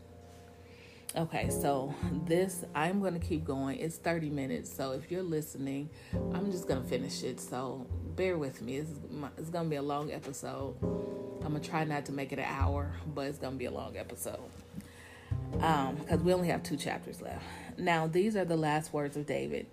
[1.16, 1.94] Okay, so
[2.26, 3.78] this I'm going to keep going.
[3.78, 5.88] It's 30 minutes, so if you're listening,
[6.32, 7.38] I'm just going to finish it.
[7.38, 8.78] So bear with me.
[8.78, 8.90] It's,
[9.38, 10.74] it's going to be a long episode.
[10.82, 13.66] I'm going to try not to make it an hour, but it's going to be
[13.66, 14.40] a long episode
[15.60, 17.44] um, because we only have two chapters left.
[17.78, 19.66] Now, these are the last words of David.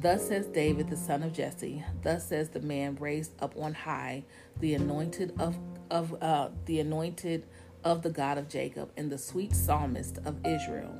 [0.00, 1.84] Thus says David, the son of Jesse.
[2.02, 4.24] Thus says the man raised up on high,
[4.58, 5.56] the anointed of
[5.90, 7.46] of uh, the anointed
[7.84, 10.98] of the God of Jacob and the sweet psalmist of Israel.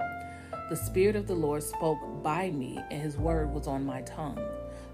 [0.68, 4.40] The Spirit of the Lord spoke by me, and his word was on my tongue.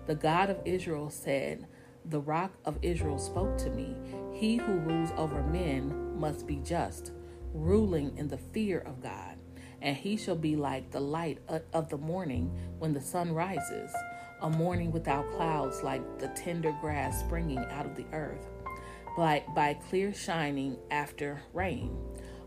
[0.06, 1.66] The God of Israel said,
[2.04, 3.96] The rock of Israel spoke to me.
[4.32, 7.12] He who rules over men must be just,
[7.52, 9.36] ruling in the fear of God.
[9.82, 11.38] And he shall be like the light
[11.72, 13.92] of the morning when the sun rises,
[14.40, 18.46] a morning without clouds, like the tender grass springing out of the earth
[19.16, 21.96] by, by clear shining after rain.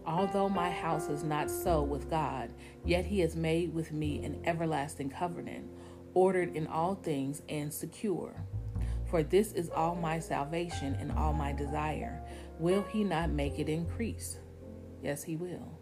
[0.06, 2.54] Although my house is not so with God,
[2.86, 5.66] yet he has made with me an everlasting covenant,
[6.14, 8.34] ordered in all things and secure.
[9.10, 12.22] For this is all my salvation and all my desire.
[12.60, 14.38] Will he not make it increase?
[15.02, 15.78] Yes, he will.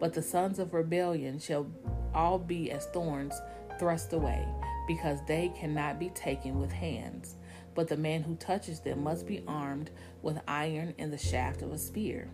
[0.00, 1.66] But the sons of rebellion shall
[2.14, 3.34] all be as thorns
[3.78, 4.46] thrust away,
[4.86, 7.36] because they cannot be taken with hands
[7.74, 9.90] but the man who touches them must be armed
[10.24, 12.30] with iron and the shaft of a spear,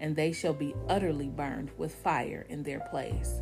[0.00, 3.40] and they shall be utterly burned with fire in their place.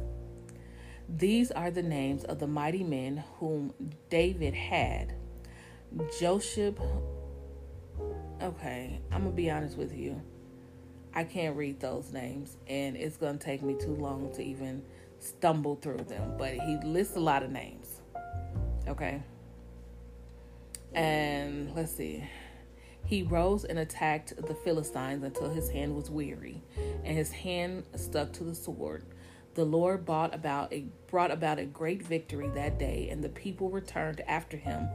[1.09, 3.73] These are the names of the mighty men whom
[4.11, 5.15] David had.
[6.21, 6.77] Joseph.
[8.43, 10.21] Okay, I'm going to be honest with you.
[11.15, 14.83] I can't read those names, and it's going to take me too long to even
[15.19, 16.35] stumble through them.
[16.39, 18.01] But he lists a lot of names.
[18.89, 19.23] Okay.
[20.95, 22.25] And let's see.
[23.05, 26.63] He rose and attacked the Philistines until his hand was weary,
[27.05, 29.05] and his hand stuck to the sword.
[29.55, 33.69] The Lord brought about a brought about a great victory that day, and the people
[33.69, 34.89] returned after him,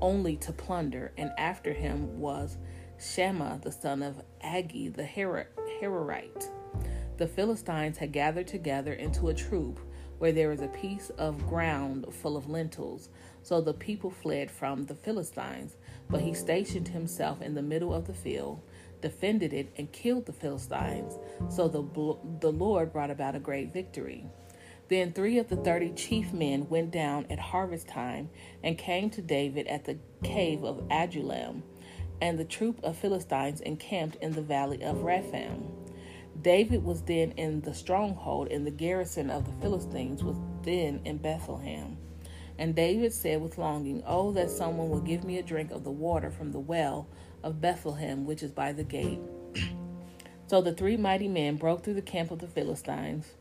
[0.00, 1.12] only to plunder.
[1.18, 2.58] And after him was
[3.00, 6.48] Shammah the son of Agee the Hararite.
[7.16, 9.80] The Philistines had gathered together into a troop
[10.18, 13.08] where there was a piece of ground full of lentils.
[13.44, 15.76] So the people fled from the Philistines,
[16.08, 18.62] but he stationed himself in the middle of the field,
[19.02, 21.18] defended it, and killed the Philistines.
[21.50, 21.82] So the,
[22.40, 24.24] the Lord brought about a great victory.
[24.88, 28.30] Then three of the thirty chief men went down at harvest time
[28.62, 31.64] and came to David at the cave of Adullam,
[32.22, 35.68] and the troop of Philistines encamped in the valley of Rephaim.
[36.40, 41.18] David was then in the stronghold, and the garrison of the Philistines was then in
[41.18, 41.98] Bethlehem.
[42.58, 45.90] And David said with longing, Oh, that someone would give me a drink of the
[45.90, 47.08] water from the well
[47.42, 49.20] of Bethlehem, which is by the gate.
[50.46, 53.34] so the three mighty men broke through the camp of the Philistines,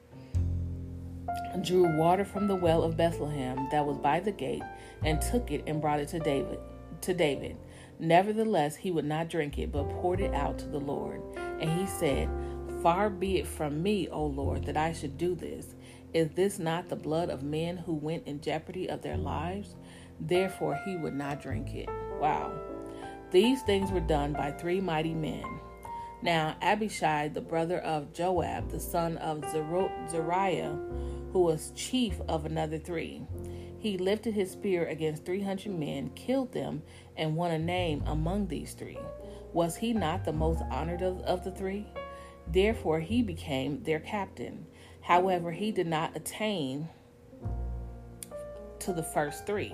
[1.61, 4.63] drew water from the well of Bethlehem that was by the gate,
[5.03, 6.59] and took it and brought it to David.
[7.01, 7.57] To David.
[7.99, 11.21] Nevertheless, he would not drink it, but poured it out to the Lord.
[11.37, 12.29] And he said,
[12.81, 15.75] Far be it from me, O Lord, that I should do this.
[16.13, 19.75] Is this not the blood of men who went in jeopardy of their lives?
[20.19, 21.89] Therefore, he would not drink it.
[22.19, 22.53] Wow.
[23.31, 25.43] These things were done by three mighty men.
[26.21, 30.79] Now, Abishai, the brother of Joab, the son of Zeruiah,
[31.33, 33.23] who was chief of another three,
[33.79, 36.83] he lifted his spear against 300 men, killed them,
[37.17, 38.99] and won a name among these three.
[39.51, 41.87] Was he not the most honored of, of the three?
[42.47, 44.67] Therefore, he became their captain.
[45.03, 46.89] However, he did not attain
[48.79, 49.73] to the first three.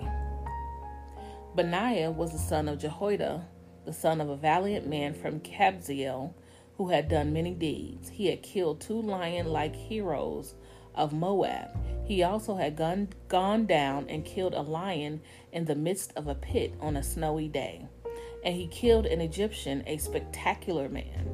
[1.55, 3.45] Benaiah was the son of Jehoiada,
[3.85, 6.33] the son of a valiant man from Kabzeel,
[6.77, 8.09] who had done many deeds.
[8.09, 10.55] He had killed two lion like heroes
[10.95, 11.77] of Moab.
[12.05, 15.21] He also had gone, gone down and killed a lion
[15.51, 17.85] in the midst of a pit on a snowy day.
[18.43, 21.29] And he killed an Egyptian, a spectacular man.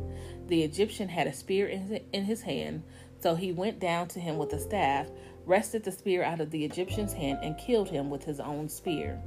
[0.48, 2.84] The Egyptian had a spear in his hand,
[3.26, 5.08] so he went down to him with a staff,
[5.48, 9.20] wrested the spear out of the Egyptian's hand, and killed him with his own spear.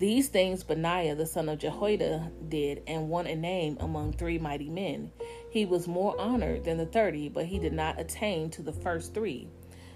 [0.00, 4.68] These things Benaiah the son of Jehoiada did, and won a name among three mighty
[4.68, 5.12] men.
[5.48, 9.14] He was more honored than the thirty, but he did not attain to the first
[9.14, 9.46] three.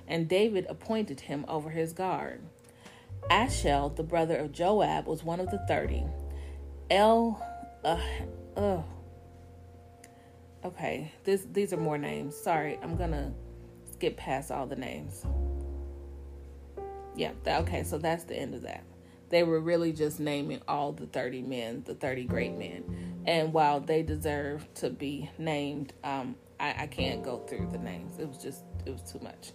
[0.07, 2.41] And David appointed him over his guard.
[3.33, 6.05] Ashel, the brother of Joab, was one of the thirty.
[6.89, 7.45] El,
[7.85, 8.01] uh,
[8.57, 8.83] uh,
[10.65, 12.35] Okay, this these are more names.
[12.37, 13.33] Sorry, I'm gonna
[13.93, 15.27] skip past all the names.
[17.17, 18.85] Yeah, okay, so that's the end of that.
[19.29, 23.23] They were really just naming all the 30 men, the 30 great men.
[23.27, 28.19] And while they deserve to be named, um, I, I can't go through the names.
[28.19, 29.53] It was just, it was too much.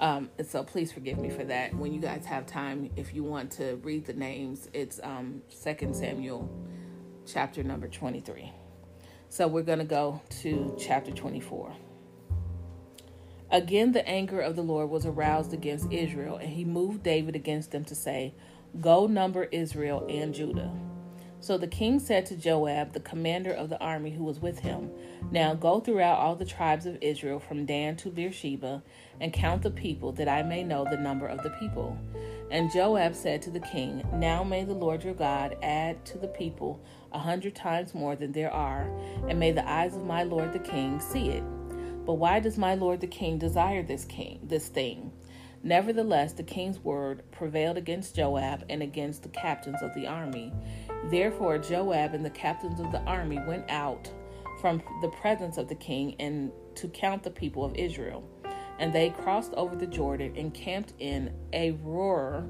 [0.00, 1.74] Um, and so please forgive me for that.
[1.74, 5.94] When you guys have time, if you want to read the names, it's um, 2
[5.94, 6.50] Samuel
[7.24, 8.52] chapter number 23.
[9.28, 11.72] So we're going to go to chapter 24.
[13.50, 17.70] Again, the anger of the Lord was aroused against Israel, and he moved David against
[17.70, 18.34] them to say,
[18.80, 20.72] Go number Israel and Judah.
[21.40, 24.90] So the king said to Joab, the commander of the army who was with him,
[25.30, 28.82] Now go throughout all the tribes of Israel from Dan to Beersheba,
[29.20, 31.96] and count the people, that I may know the number of the people.
[32.50, 36.28] And Joab said to the king, Now may the Lord your God add to the
[36.28, 36.80] people
[37.16, 38.90] a hundred times more than there are,
[39.26, 41.42] and may the eyes of my lord the king see it.
[42.04, 45.10] But why does my lord the king desire this king this thing?
[45.62, 50.52] Nevertheless, the king's word prevailed against Joab and against the captains of the army.
[51.10, 54.12] Therefore, Joab and the captains of the army went out
[54.60, 58.28] from the presence of the king and to count the people of Israel.
[58.78, 62.46] And they crossed over the Jordan and camped in Aroer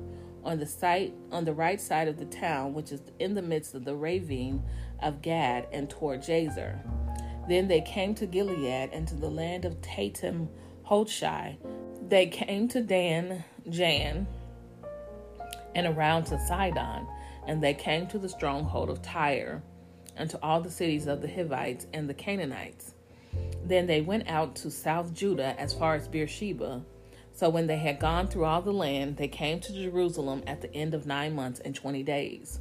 [0.47, 3.75] on the site on the right side of the town, which is in the midst
[3.75, 4.63] of the ravine
[5.03, 6.79] of Gad and toward Jazer.
[7.49, 10.49] Then they came to Gilead and to the land of Tahtim
[10.89, 11.57] Hodshi.
[12.09, 14.27] They came to Dan Jaan
[15.75, 17.07] and around to Sidon,
[17.47, 19.63] and they came to the stronghold of Tyre
[20.17, 22.95] and to all the cities of the Hivites and the Canaanites.
[23.65, 26.83] Then they went out to South Judah as far as Beersheba
[27.37, 30.75] so when they had gone through all the land, they came to Jerusalem at the
[30.75, 32.61] end of nine months and twenty days.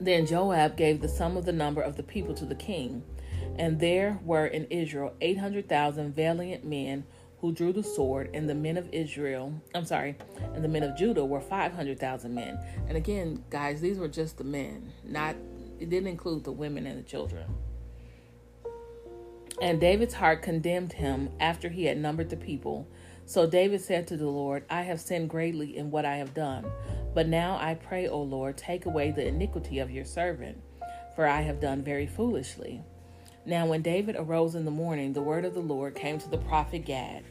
[0.00, 3.02] Then Joab gave the sum of the number of the people to the king,
[3.58, 7.04] and there were in Israel eight hundred thousand valiant men
[7.40, 10.16] who drew the sword, and the men of Israel, I'm sorry,
[10.54, 12.60] and the men of Judah were five hundred thousand men.
[12.86, 15.34] And again, guys, these were just the men, not
[15.80, 17.44] it didn't include the women and the children.
[19.60, 22.86] And David's heart condemned him after he had numbered the people
[23.26, 26.64] so David said to the Lord, I have sinned greatly in what I have done.
[27.12, 30.62] But now I pray, O Lord, take away the iniquity of your servant,
[31.16, 32.82] for I have done very foolishly.
[33.44, 36.38] Now, when David arose in the morning, the word of the Lord came to the
[36.38, 37.24] prophet Gad,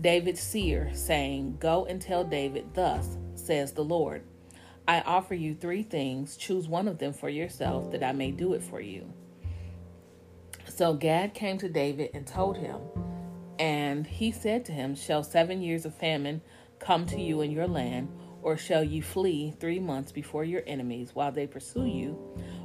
[0.00, 4.22] David's seer, saying, Go and tell David, Thus says the Lord,
[4.88, 6.36] I offer you three things.
[6.36, 9.12] Choose one of them for yourself, that I may do it for you.
[10.68, 12.80] So Gad came to David and told him,
[13.62, 16.40] and he said to him, Shall seven years of famine
[16.80, 18.08] come to you in your land,
[18.42, 22.18] or shall you flee three months before your enemies while they pursue you,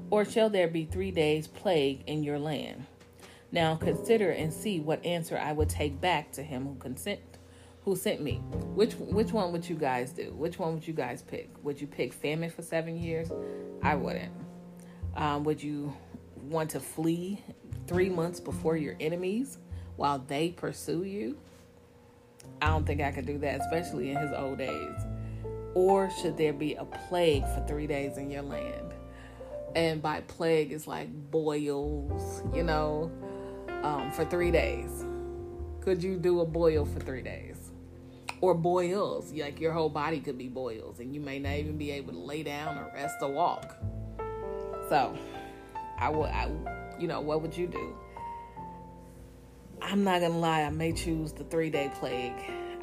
[0.10, 2.84] or shall there be three days' plague in your land?
[3.52, 7.20] Now consider and see what answer I would take back to him who consent
[7.84, 8.38] who sent me.
[8.74, 10.34] Which which one would you guys do?
[10.34, 11.52] Which one would you guys pick?
[11.62, 13.32] Would you pick famine for seven years?
[13.84, 14.34] I wouldn't.
[15.16, 15.96] Um, would you
[16.42, 17.44] want to flee
[17.86, 19.60] three months before your enemies?
[19.98, 21.38] While they pursue you.
[22.62, 24.96] I don't think I could do that, especially in his old days.
[25.74, 28.94] Or should there be a plague for three days in your land?
[29.76, 33.12] And by plague, it's like boils, you know,
[33.84, 35.06] um, for three days.
[35.82, 37.58] Could you do a boil for three days?
[38.42, 41.92] Or boils, like your whole body could be boils, and you may not even be
[41.92, 43.76] able to lay down or rest or walk.
[44.90, 45.18] So,
[46.00, 46.50] I would, I,
[47.00, 47.96] you know, what would you do?
[49.82, 52.34] I'm not gonna lie, I may choose the three day plague.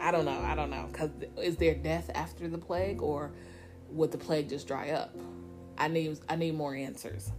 [0.01, 3.33] I don't know, I don't know, cause is there death after the plague, or
[3.91, 5.15] would the plague just dry up?
[5.79, 7.33] I need, I need more answers.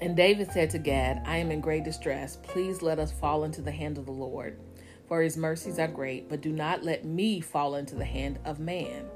[0.00, 2.36] And David said to Gad, I am in great distress.
[2.36, 4.58] Please let us fall into the hand of the Lord,
[5.08, 8.60] for his mercies are great, but do not let me fall into the hand of
[8.60, 9.06] man.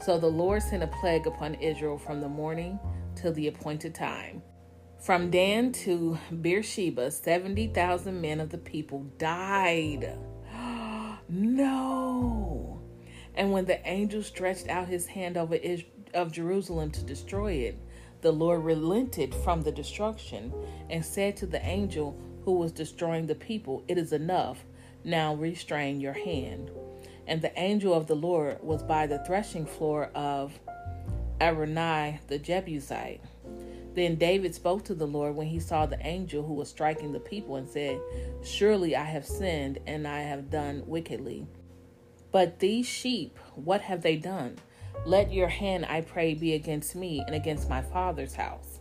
[0.00, 2.78] So the Lord sent a plague upon Israel from the morning
[3.14, 4.42] till the appointed time.
[4.98, 10.18] From Dan to Beersheba, 70,000 men of the people died.
[11.28, 12.82] no.
[13.36, 15.84] And when the angel stretched out his hand over Is-
[16.14, 17.78] of Jerusalem to destroy it,
[18.22, 20.52] the Lord relented from the destruction
[20.90, 24.64] and said to the angel who was destroying the people, It is enough.
[25.04, 26.72] Now restrain your hand.
[27.28, 30.58] And the angel of the Lord was by the threshing floor of
[31.40, 33.20] Araunah the Jebusite.
[33.98, 37.18] Then David spoke to the Lord when he saw the angel who was striking the
[37.18, 38.00] people and said,
[38.44, 41.48] Surely I have sinned and I have done wickedly.
[42.30, 44.58] But these sheep, what have they done?
[45.04, 48.78] Let your hand, I pray, be against me and against my father's house.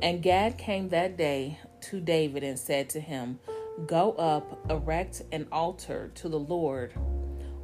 [0.00, 1.58] And Gad came that day
[1.90, 3.40] to David and said to him,
[3.88, 6.94] Go up, erect an altar to the Lord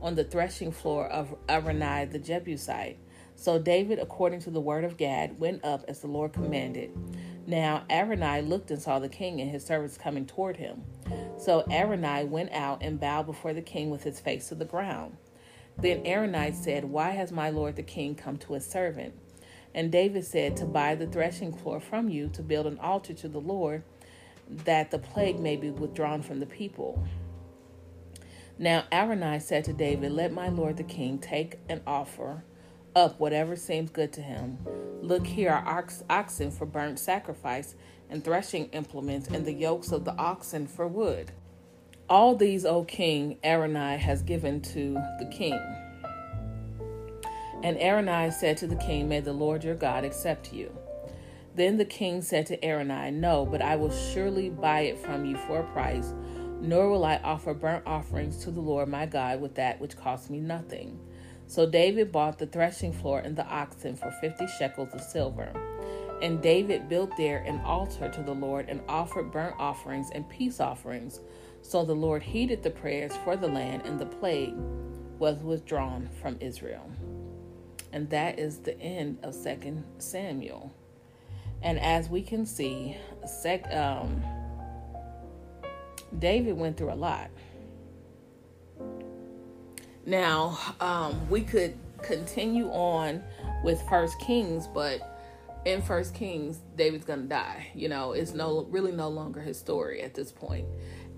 [0.03, 2.99] on the threshing floor of Araunah the Jebusite.
[3.45, 6.91] So David, according to the word of Gad, went up as the Lord commanded.
[7.47, 10.83] Now Araunah looked and saw the king and his servants coming toward him.
[11.37, 15.19] So Araunah went out and bowed before the king with his face to the ground.
[15.77, 19.13] Then Araunah said, Why has my lord the king come to his servant?
[19.75, 23.29] And David said, To buy the threshing floor from you, to build an altar to
[23.29, 23.83] the Lord,
[24.49, 27.07] that the plague may be withdrawn from the people.
[28.59, 32.43] Now Araunah said to David, Let my lord the king take an offer
[32.95, 34.59] up whatever seems good to him.
[35.03, 37.75] Look here are ox- oxen for burnt sacrifice,
[38.09, 41.33] and threshing implements, and the yokes of the oxen for wood.
[42.09, 45.59] All these, O king, Araunah has given to the king.
[47.63, 50.77] And Araunah said to the king, May the Lord your God accept you.
[51.55, 55.37] Then the king said to Araunah, No, but I will surely buy it from you
[55.37, 56.13] for a price,
[56.61, 60.29] nor will I offer burnt offerings to the Lord my God with that which costs
[60.29, 60.99] me nothing.
[61.47, 65.53] So David bought the threshing floor and the oxen for fifty shekels of silver.
[66.23, 70.61] And David built there an altar to the Lord and offered burnt offerings and peace
[70.61, 71.21] offerings
[71.61, 74.55] so the Lord heeded the prayers for the land, and the plague
[75.19, 76.91] was withdrawn from Israel.
[77.93, 80.75] And that is the end of Second Samuel.
[81.63, 84.23] And as we can see, sec, um,
[86.19, 87.31] David went through a lot.
[90.07, 93.23] Now, um, we could continue on
[93.63, 95.01] with First Kings, but
[95.65, 97.69] in First Kings, David's gonna die.
[97.75, 100.67] You know, it's no really no longer his story at this point.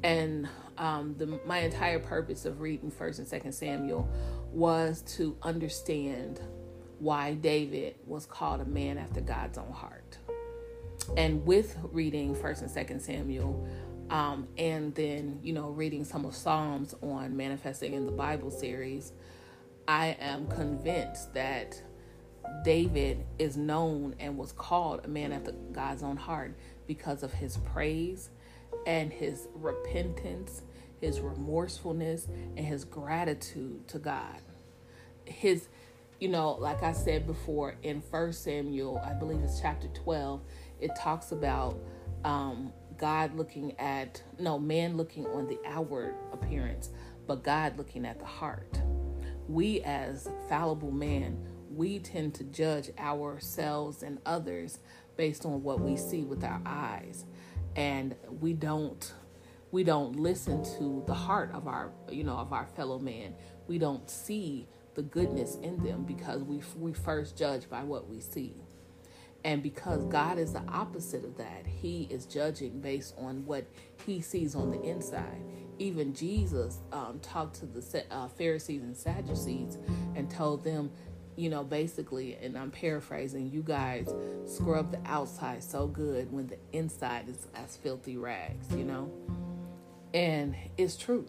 [0.05, 4.09] and um, the, my entire purpose of reading First and Second Samuel
[4.53, 6.41] was to understand
[6.99, 10.19] why David was called a man after God's own heart.
[11.17, 13.67] And with reading First and Second Samuel,
[14.11, 19.13] um, and then you know reading some of Psalms on manifesting in the Bible series,
[19.89, 21.81] I am convinced that
[22.65, 27.57] David is known and was called a man after God's own heart because of his
[27.59, 28.31] praise
[28.87, 30.63] and his repentance,
[31.01, 34.41] his remorsefulness, and his gratitude to God.
[35.25, 35.69] His,
[36.21, 40.41] you know, like I said before in First Samuel, I believe it's chapter 12,
[40.81, 41.79] it talks about
[42.25, 46.91] um, God looking at, no, man looking on the outward appearance,
[47.27, 48.81] but God looking at the heart.
[49.49, 51.39] We, as fallible man,
[51.71, 54.79] we tend to judge ourselves and others
[55.17, 57.25] based on what we see with our eyes.
[57.75, 59.13] And we don't
[59.73, 63.35] we don't listen to the heart of our you know of our fellow man.
[63.67, 68.21] We don't see the goodness in them because we we first judge by what we
[68.21, 68.55] see
[69.47, 73.65] and because God is the opposite of that he is judging based on what
[74.05, 75.43] he sees on the inside
[75.79, 79.79] even Jesus um, talked to the uh, Pharisees and Sadducees
[80.15, 80.91] and told them
[81.37, 84.13] you know, basically, and I'm paraphrasing, you guys
[84.47, 89.13] scrub the outside so good when the inside is as filthy rags, you know?
[90.15, 91.27] And it's true.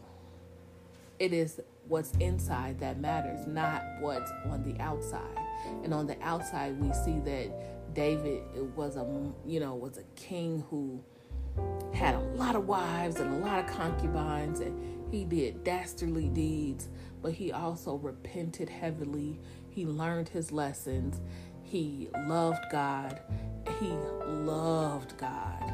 [1.20, 5.38] It is what's inside that matters, not what's on the outside.
[5.84, 7.52] And on the outside, we see that
[7.98, 8.44] David
[8.76, 9.08] was a,
[9.44, 11.04] you know, was a king who
[11.96, 16.90] had a lot of wives and a lot of concubines, and he did dastardly deeds,
[17.24, 19.40] but he also repented heavily.
[19.72, 21.20] He learned his lessons.
[21.64, 23.20] He loved God.
[23.80, 23.90] He
[24.28, 25.74] loved God.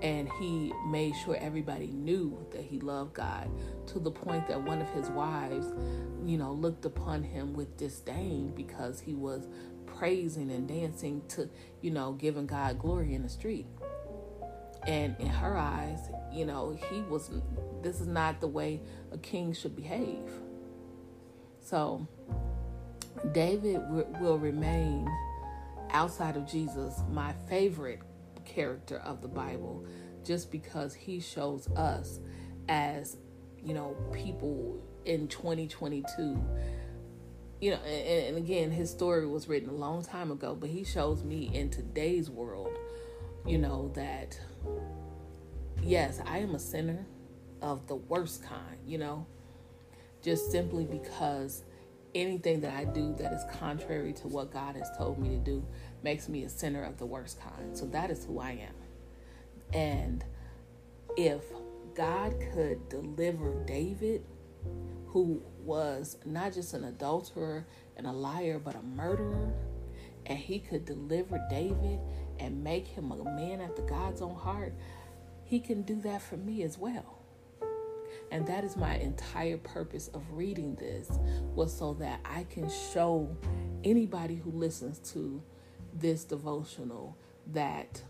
[0.00, 3.50] And he made sure everybody knew that he loved God
[3.88, 5.66] to the point that one of his wives,
[6.24, 9.48] you know, looked upon him with disdain because he was
[9.98, 11.48] praising and dancing to,
[11.80, 13.66] you know, giving God glory in the street.
[14.86, 17.30] And in her eyes, you know, he was,
[17.82, 18.80] this is not the way
[19.12, 20.30] a king should behave.
[21.60, 22.06] So,
[23.32, 25.08] David w- will remain,
[25.90, 28.00] outside of Jesus, my favorite
[28.44, 29.86] character of the Bible,
[30.24, 32.20] just because he shows us
[32.68, 33.16] as,
[33.62, 36.42] you know, people in 2022
[37.64, 40.84] you know, and, and, again, his story was written a long time ago, but he
[40.84, 42.76] shows me in today's world,
[43.46, 44.38] you know, that
[45.82, 47.06] yes, I am a sinner
[47.62, 49.24] of the worst kind, you know,
[50.20, 51.64] just simply because
[52.14, 55.64] anything that I do that is contrary to what God has told me to do
[56.02, 57.74] makes me a sinner of the worst kind.
[57.74, 58.74] So that is who I am.
[59.72, 60.22] And
[61.16, 61.40] if
[61.94, 64.22] God could deliver David,
[65.14, 67.64] who was not just an adulterer
[67.96, 69.54] and a liar, but a murderer,
[70.26, 72.00] and he could deliver David
[72.40, 74.74] and make him a man after God's own heart,
[75.44, 77.20] he can do that for me as well.
[78.32, 81.08] And that is my entire purpose of reading this
[81.54, 83.36] was so that I can show
[83.84, 85.40] anybody who listens to
[85.94, 87.16] this devotional
[87.52, 88.02] that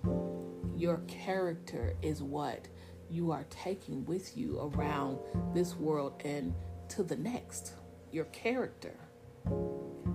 [0.75, 2.67] your character is what
[3.11, 5.19] you are taking with you around
[5.53, 6.55] this world and
[6.97, 7.73] to the next.
[8.13, 8.95] Your character,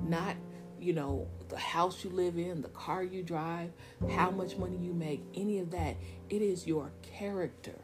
[0.08, 0.36] not
[0.80, 3.72] you know, the house you live in, the car you drive,
[4.10, 5.98] how much money you make, any of that.
[6.30, 7.76] It is your character.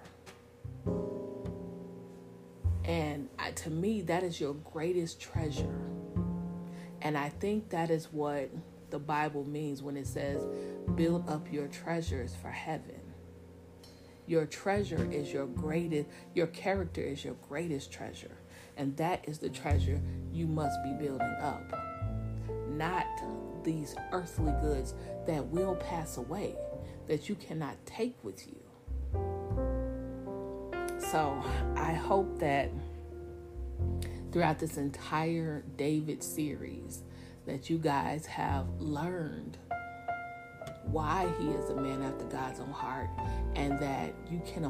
[2.85, 5.81] And to me, that is your greatest treasure.
[7.01, 8.49] And I think that is what
[8.91, 10.45] the Bible means when it says,
[10.95, 13.01] build up your treasures for heaven.
[14.27, 18.37] Your treasure is your greatest, your character is your greatest treasure.
[18.77, 20.01] And that is the treasure
[20.31, 21.73] you must be building up.
[22.69, 23.05] Not
[23.63, 24.93] these earthly goods
[25.25, 26.55] that will pass away,
[27.07, 28.57] that you cannot take with you.
[30.99, 31.41] So
[31.75, 32.69] I hope that
[34.31, 37.03] throughout this entire David series,
[37.45, 39.57] that you guys have learned
[40.85, 43.09] why he is a man after God's own heart,
[43.55, 44.65] and that you can,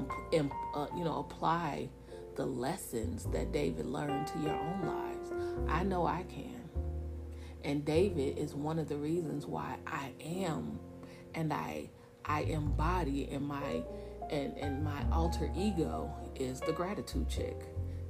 [0.75, 1.89] uh, you know, apply
[2.35, 5.31] the lessons that David learned to your own lives.
[5.67, 6.69] I know I can.
[7.63, 10.79] And David is one of the reasons why I am
[11.33, 11.89] and I
[12.25, 13.83] I embody in my
[14.29, 17.57] and, and my alter ego is the gratitude chick.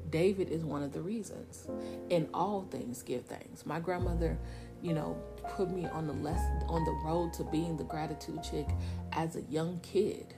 [0.09, 1.67] David is one of the reasons.
[2.09, 3.65] In all things give thanks.
[3.65, 4.37] My grandmother,
[4.81, 5.17] you know,
[5.55, 8.67] put me on the less on the road to being the gratitude chick
[9.13, 10.34] as a young kid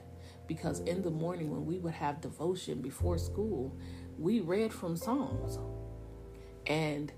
[0.48, 3.76] because in the morning when we would have devotion before school,
[4.18, 5.58] we read from Psalms.
[6.66, 7.12] And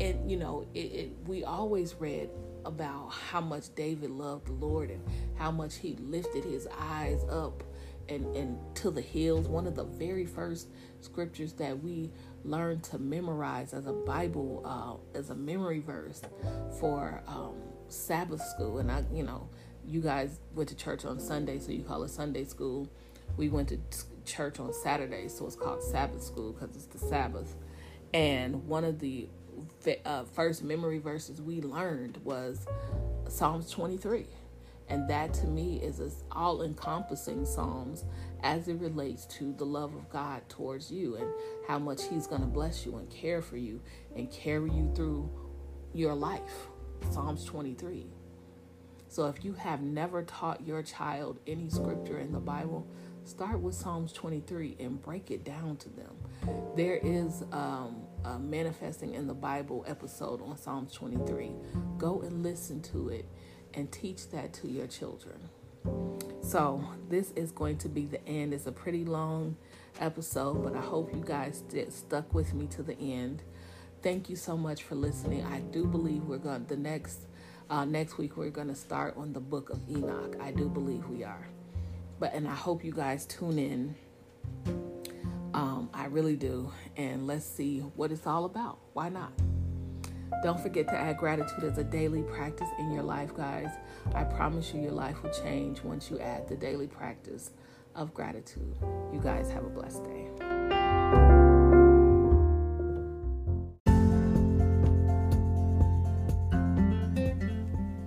[0.00, 2.28] and you know, it, it, we always read
[2.64, 5.02] about how much David loved the Lord and
[5.36, 7.62] how much he lifted his eyes up
[8.08, 9.46] and, and to the hills.
[9.46, 10.68] One of the very first
[11.00, 12.10] scriptures that we
[12.44, 16.22] learned to memorize as a Bible, uh, as a memory verse
[16.80, 17.54] for um,
[17.88, 18.78] Sabbath school.
[18.78, 19.48] And I, you know,
[19.86, 22.88] you guys went to church on Sunday, so you call it Sunday school.
[23.36, 23.78] We went to
[24.24, 27.56] church on Saturday, so it's called Sabbath school because it's the Sabbath.
[28.12, 29.28] And one of the
[30.04, 32.66] uh, first memory verses we learned was
[33.28, 34.26] Psalms 23.
[34.88, 38.04] And that to me is an all encompassing Psalms
[38.42, 41.26] as it relates to the love of God towards you and
[41.66, 43.80] how much He's going to bless you and care for you
[44.14, 45.30] and carry you through
[45.94, 46.68] your life.
[47.10, 48.13] Psalms 23.
[49.14, 52.84] So if you have never taught your child any scripture in the Bible,
[53.22, 56.16] start with Psalms 23 and break it down to them.
[56.74, 61.52] There is um, a manifesting in the Bible episode on Psalms 23.
[61.96, 63.28] Go and listen to it
[63.74, 65.38] and teach that to your children.
[66.40, 68.52] So, this is going to be the end.
[68.52, 69.56] It's a pretty long
[70.00, 73.44] episode, but I hope you guys st- stuck with me to the end.
[74.02, 75.44] Thank you so much for listening.
[75.44, 77.28] I do believe we're going the next
[77.70, 80.36] uh, next week, we're going to start on the book of Enoch.
[80.40, 81.46] I do believe we are.
[82.18, 83.94] But, and I hope you guys tune in.
[85.54, 86.72] Um, I really do.
[86.96, 88.78] And let's see what it's all about.
[88.92, 89.32] Why not?
[90.42, 93.70] Don't forget to add gratitude as a daily practice in your life, guys.
[94.14, 97.50] I promise you, your life will change once you add the daily practice
[97.94, 98.76] of gratitude.
[99.12, 100.83] You guys have a blessed day.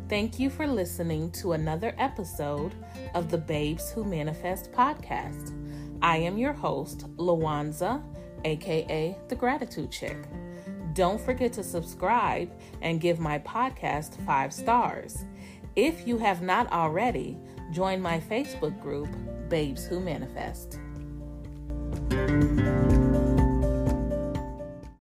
[0.09, 2.73] Thank you for listening to another episode
[3.13, 5.53] of the Babes Who Manifest podcast.
[6.01, 8.01] I am your host, Lawanza,
[8.45, 10.15] aka The Gratitude Chick.
[10.93, 12.49] Don't forget to subscribe
[12.81, 15.25] and give my podcast five stars.
[15.75, 17.37] If you have not already,
[17.73, 19.09] join my Facebook group,
[19.49, 20.79] Babes Who Manifest.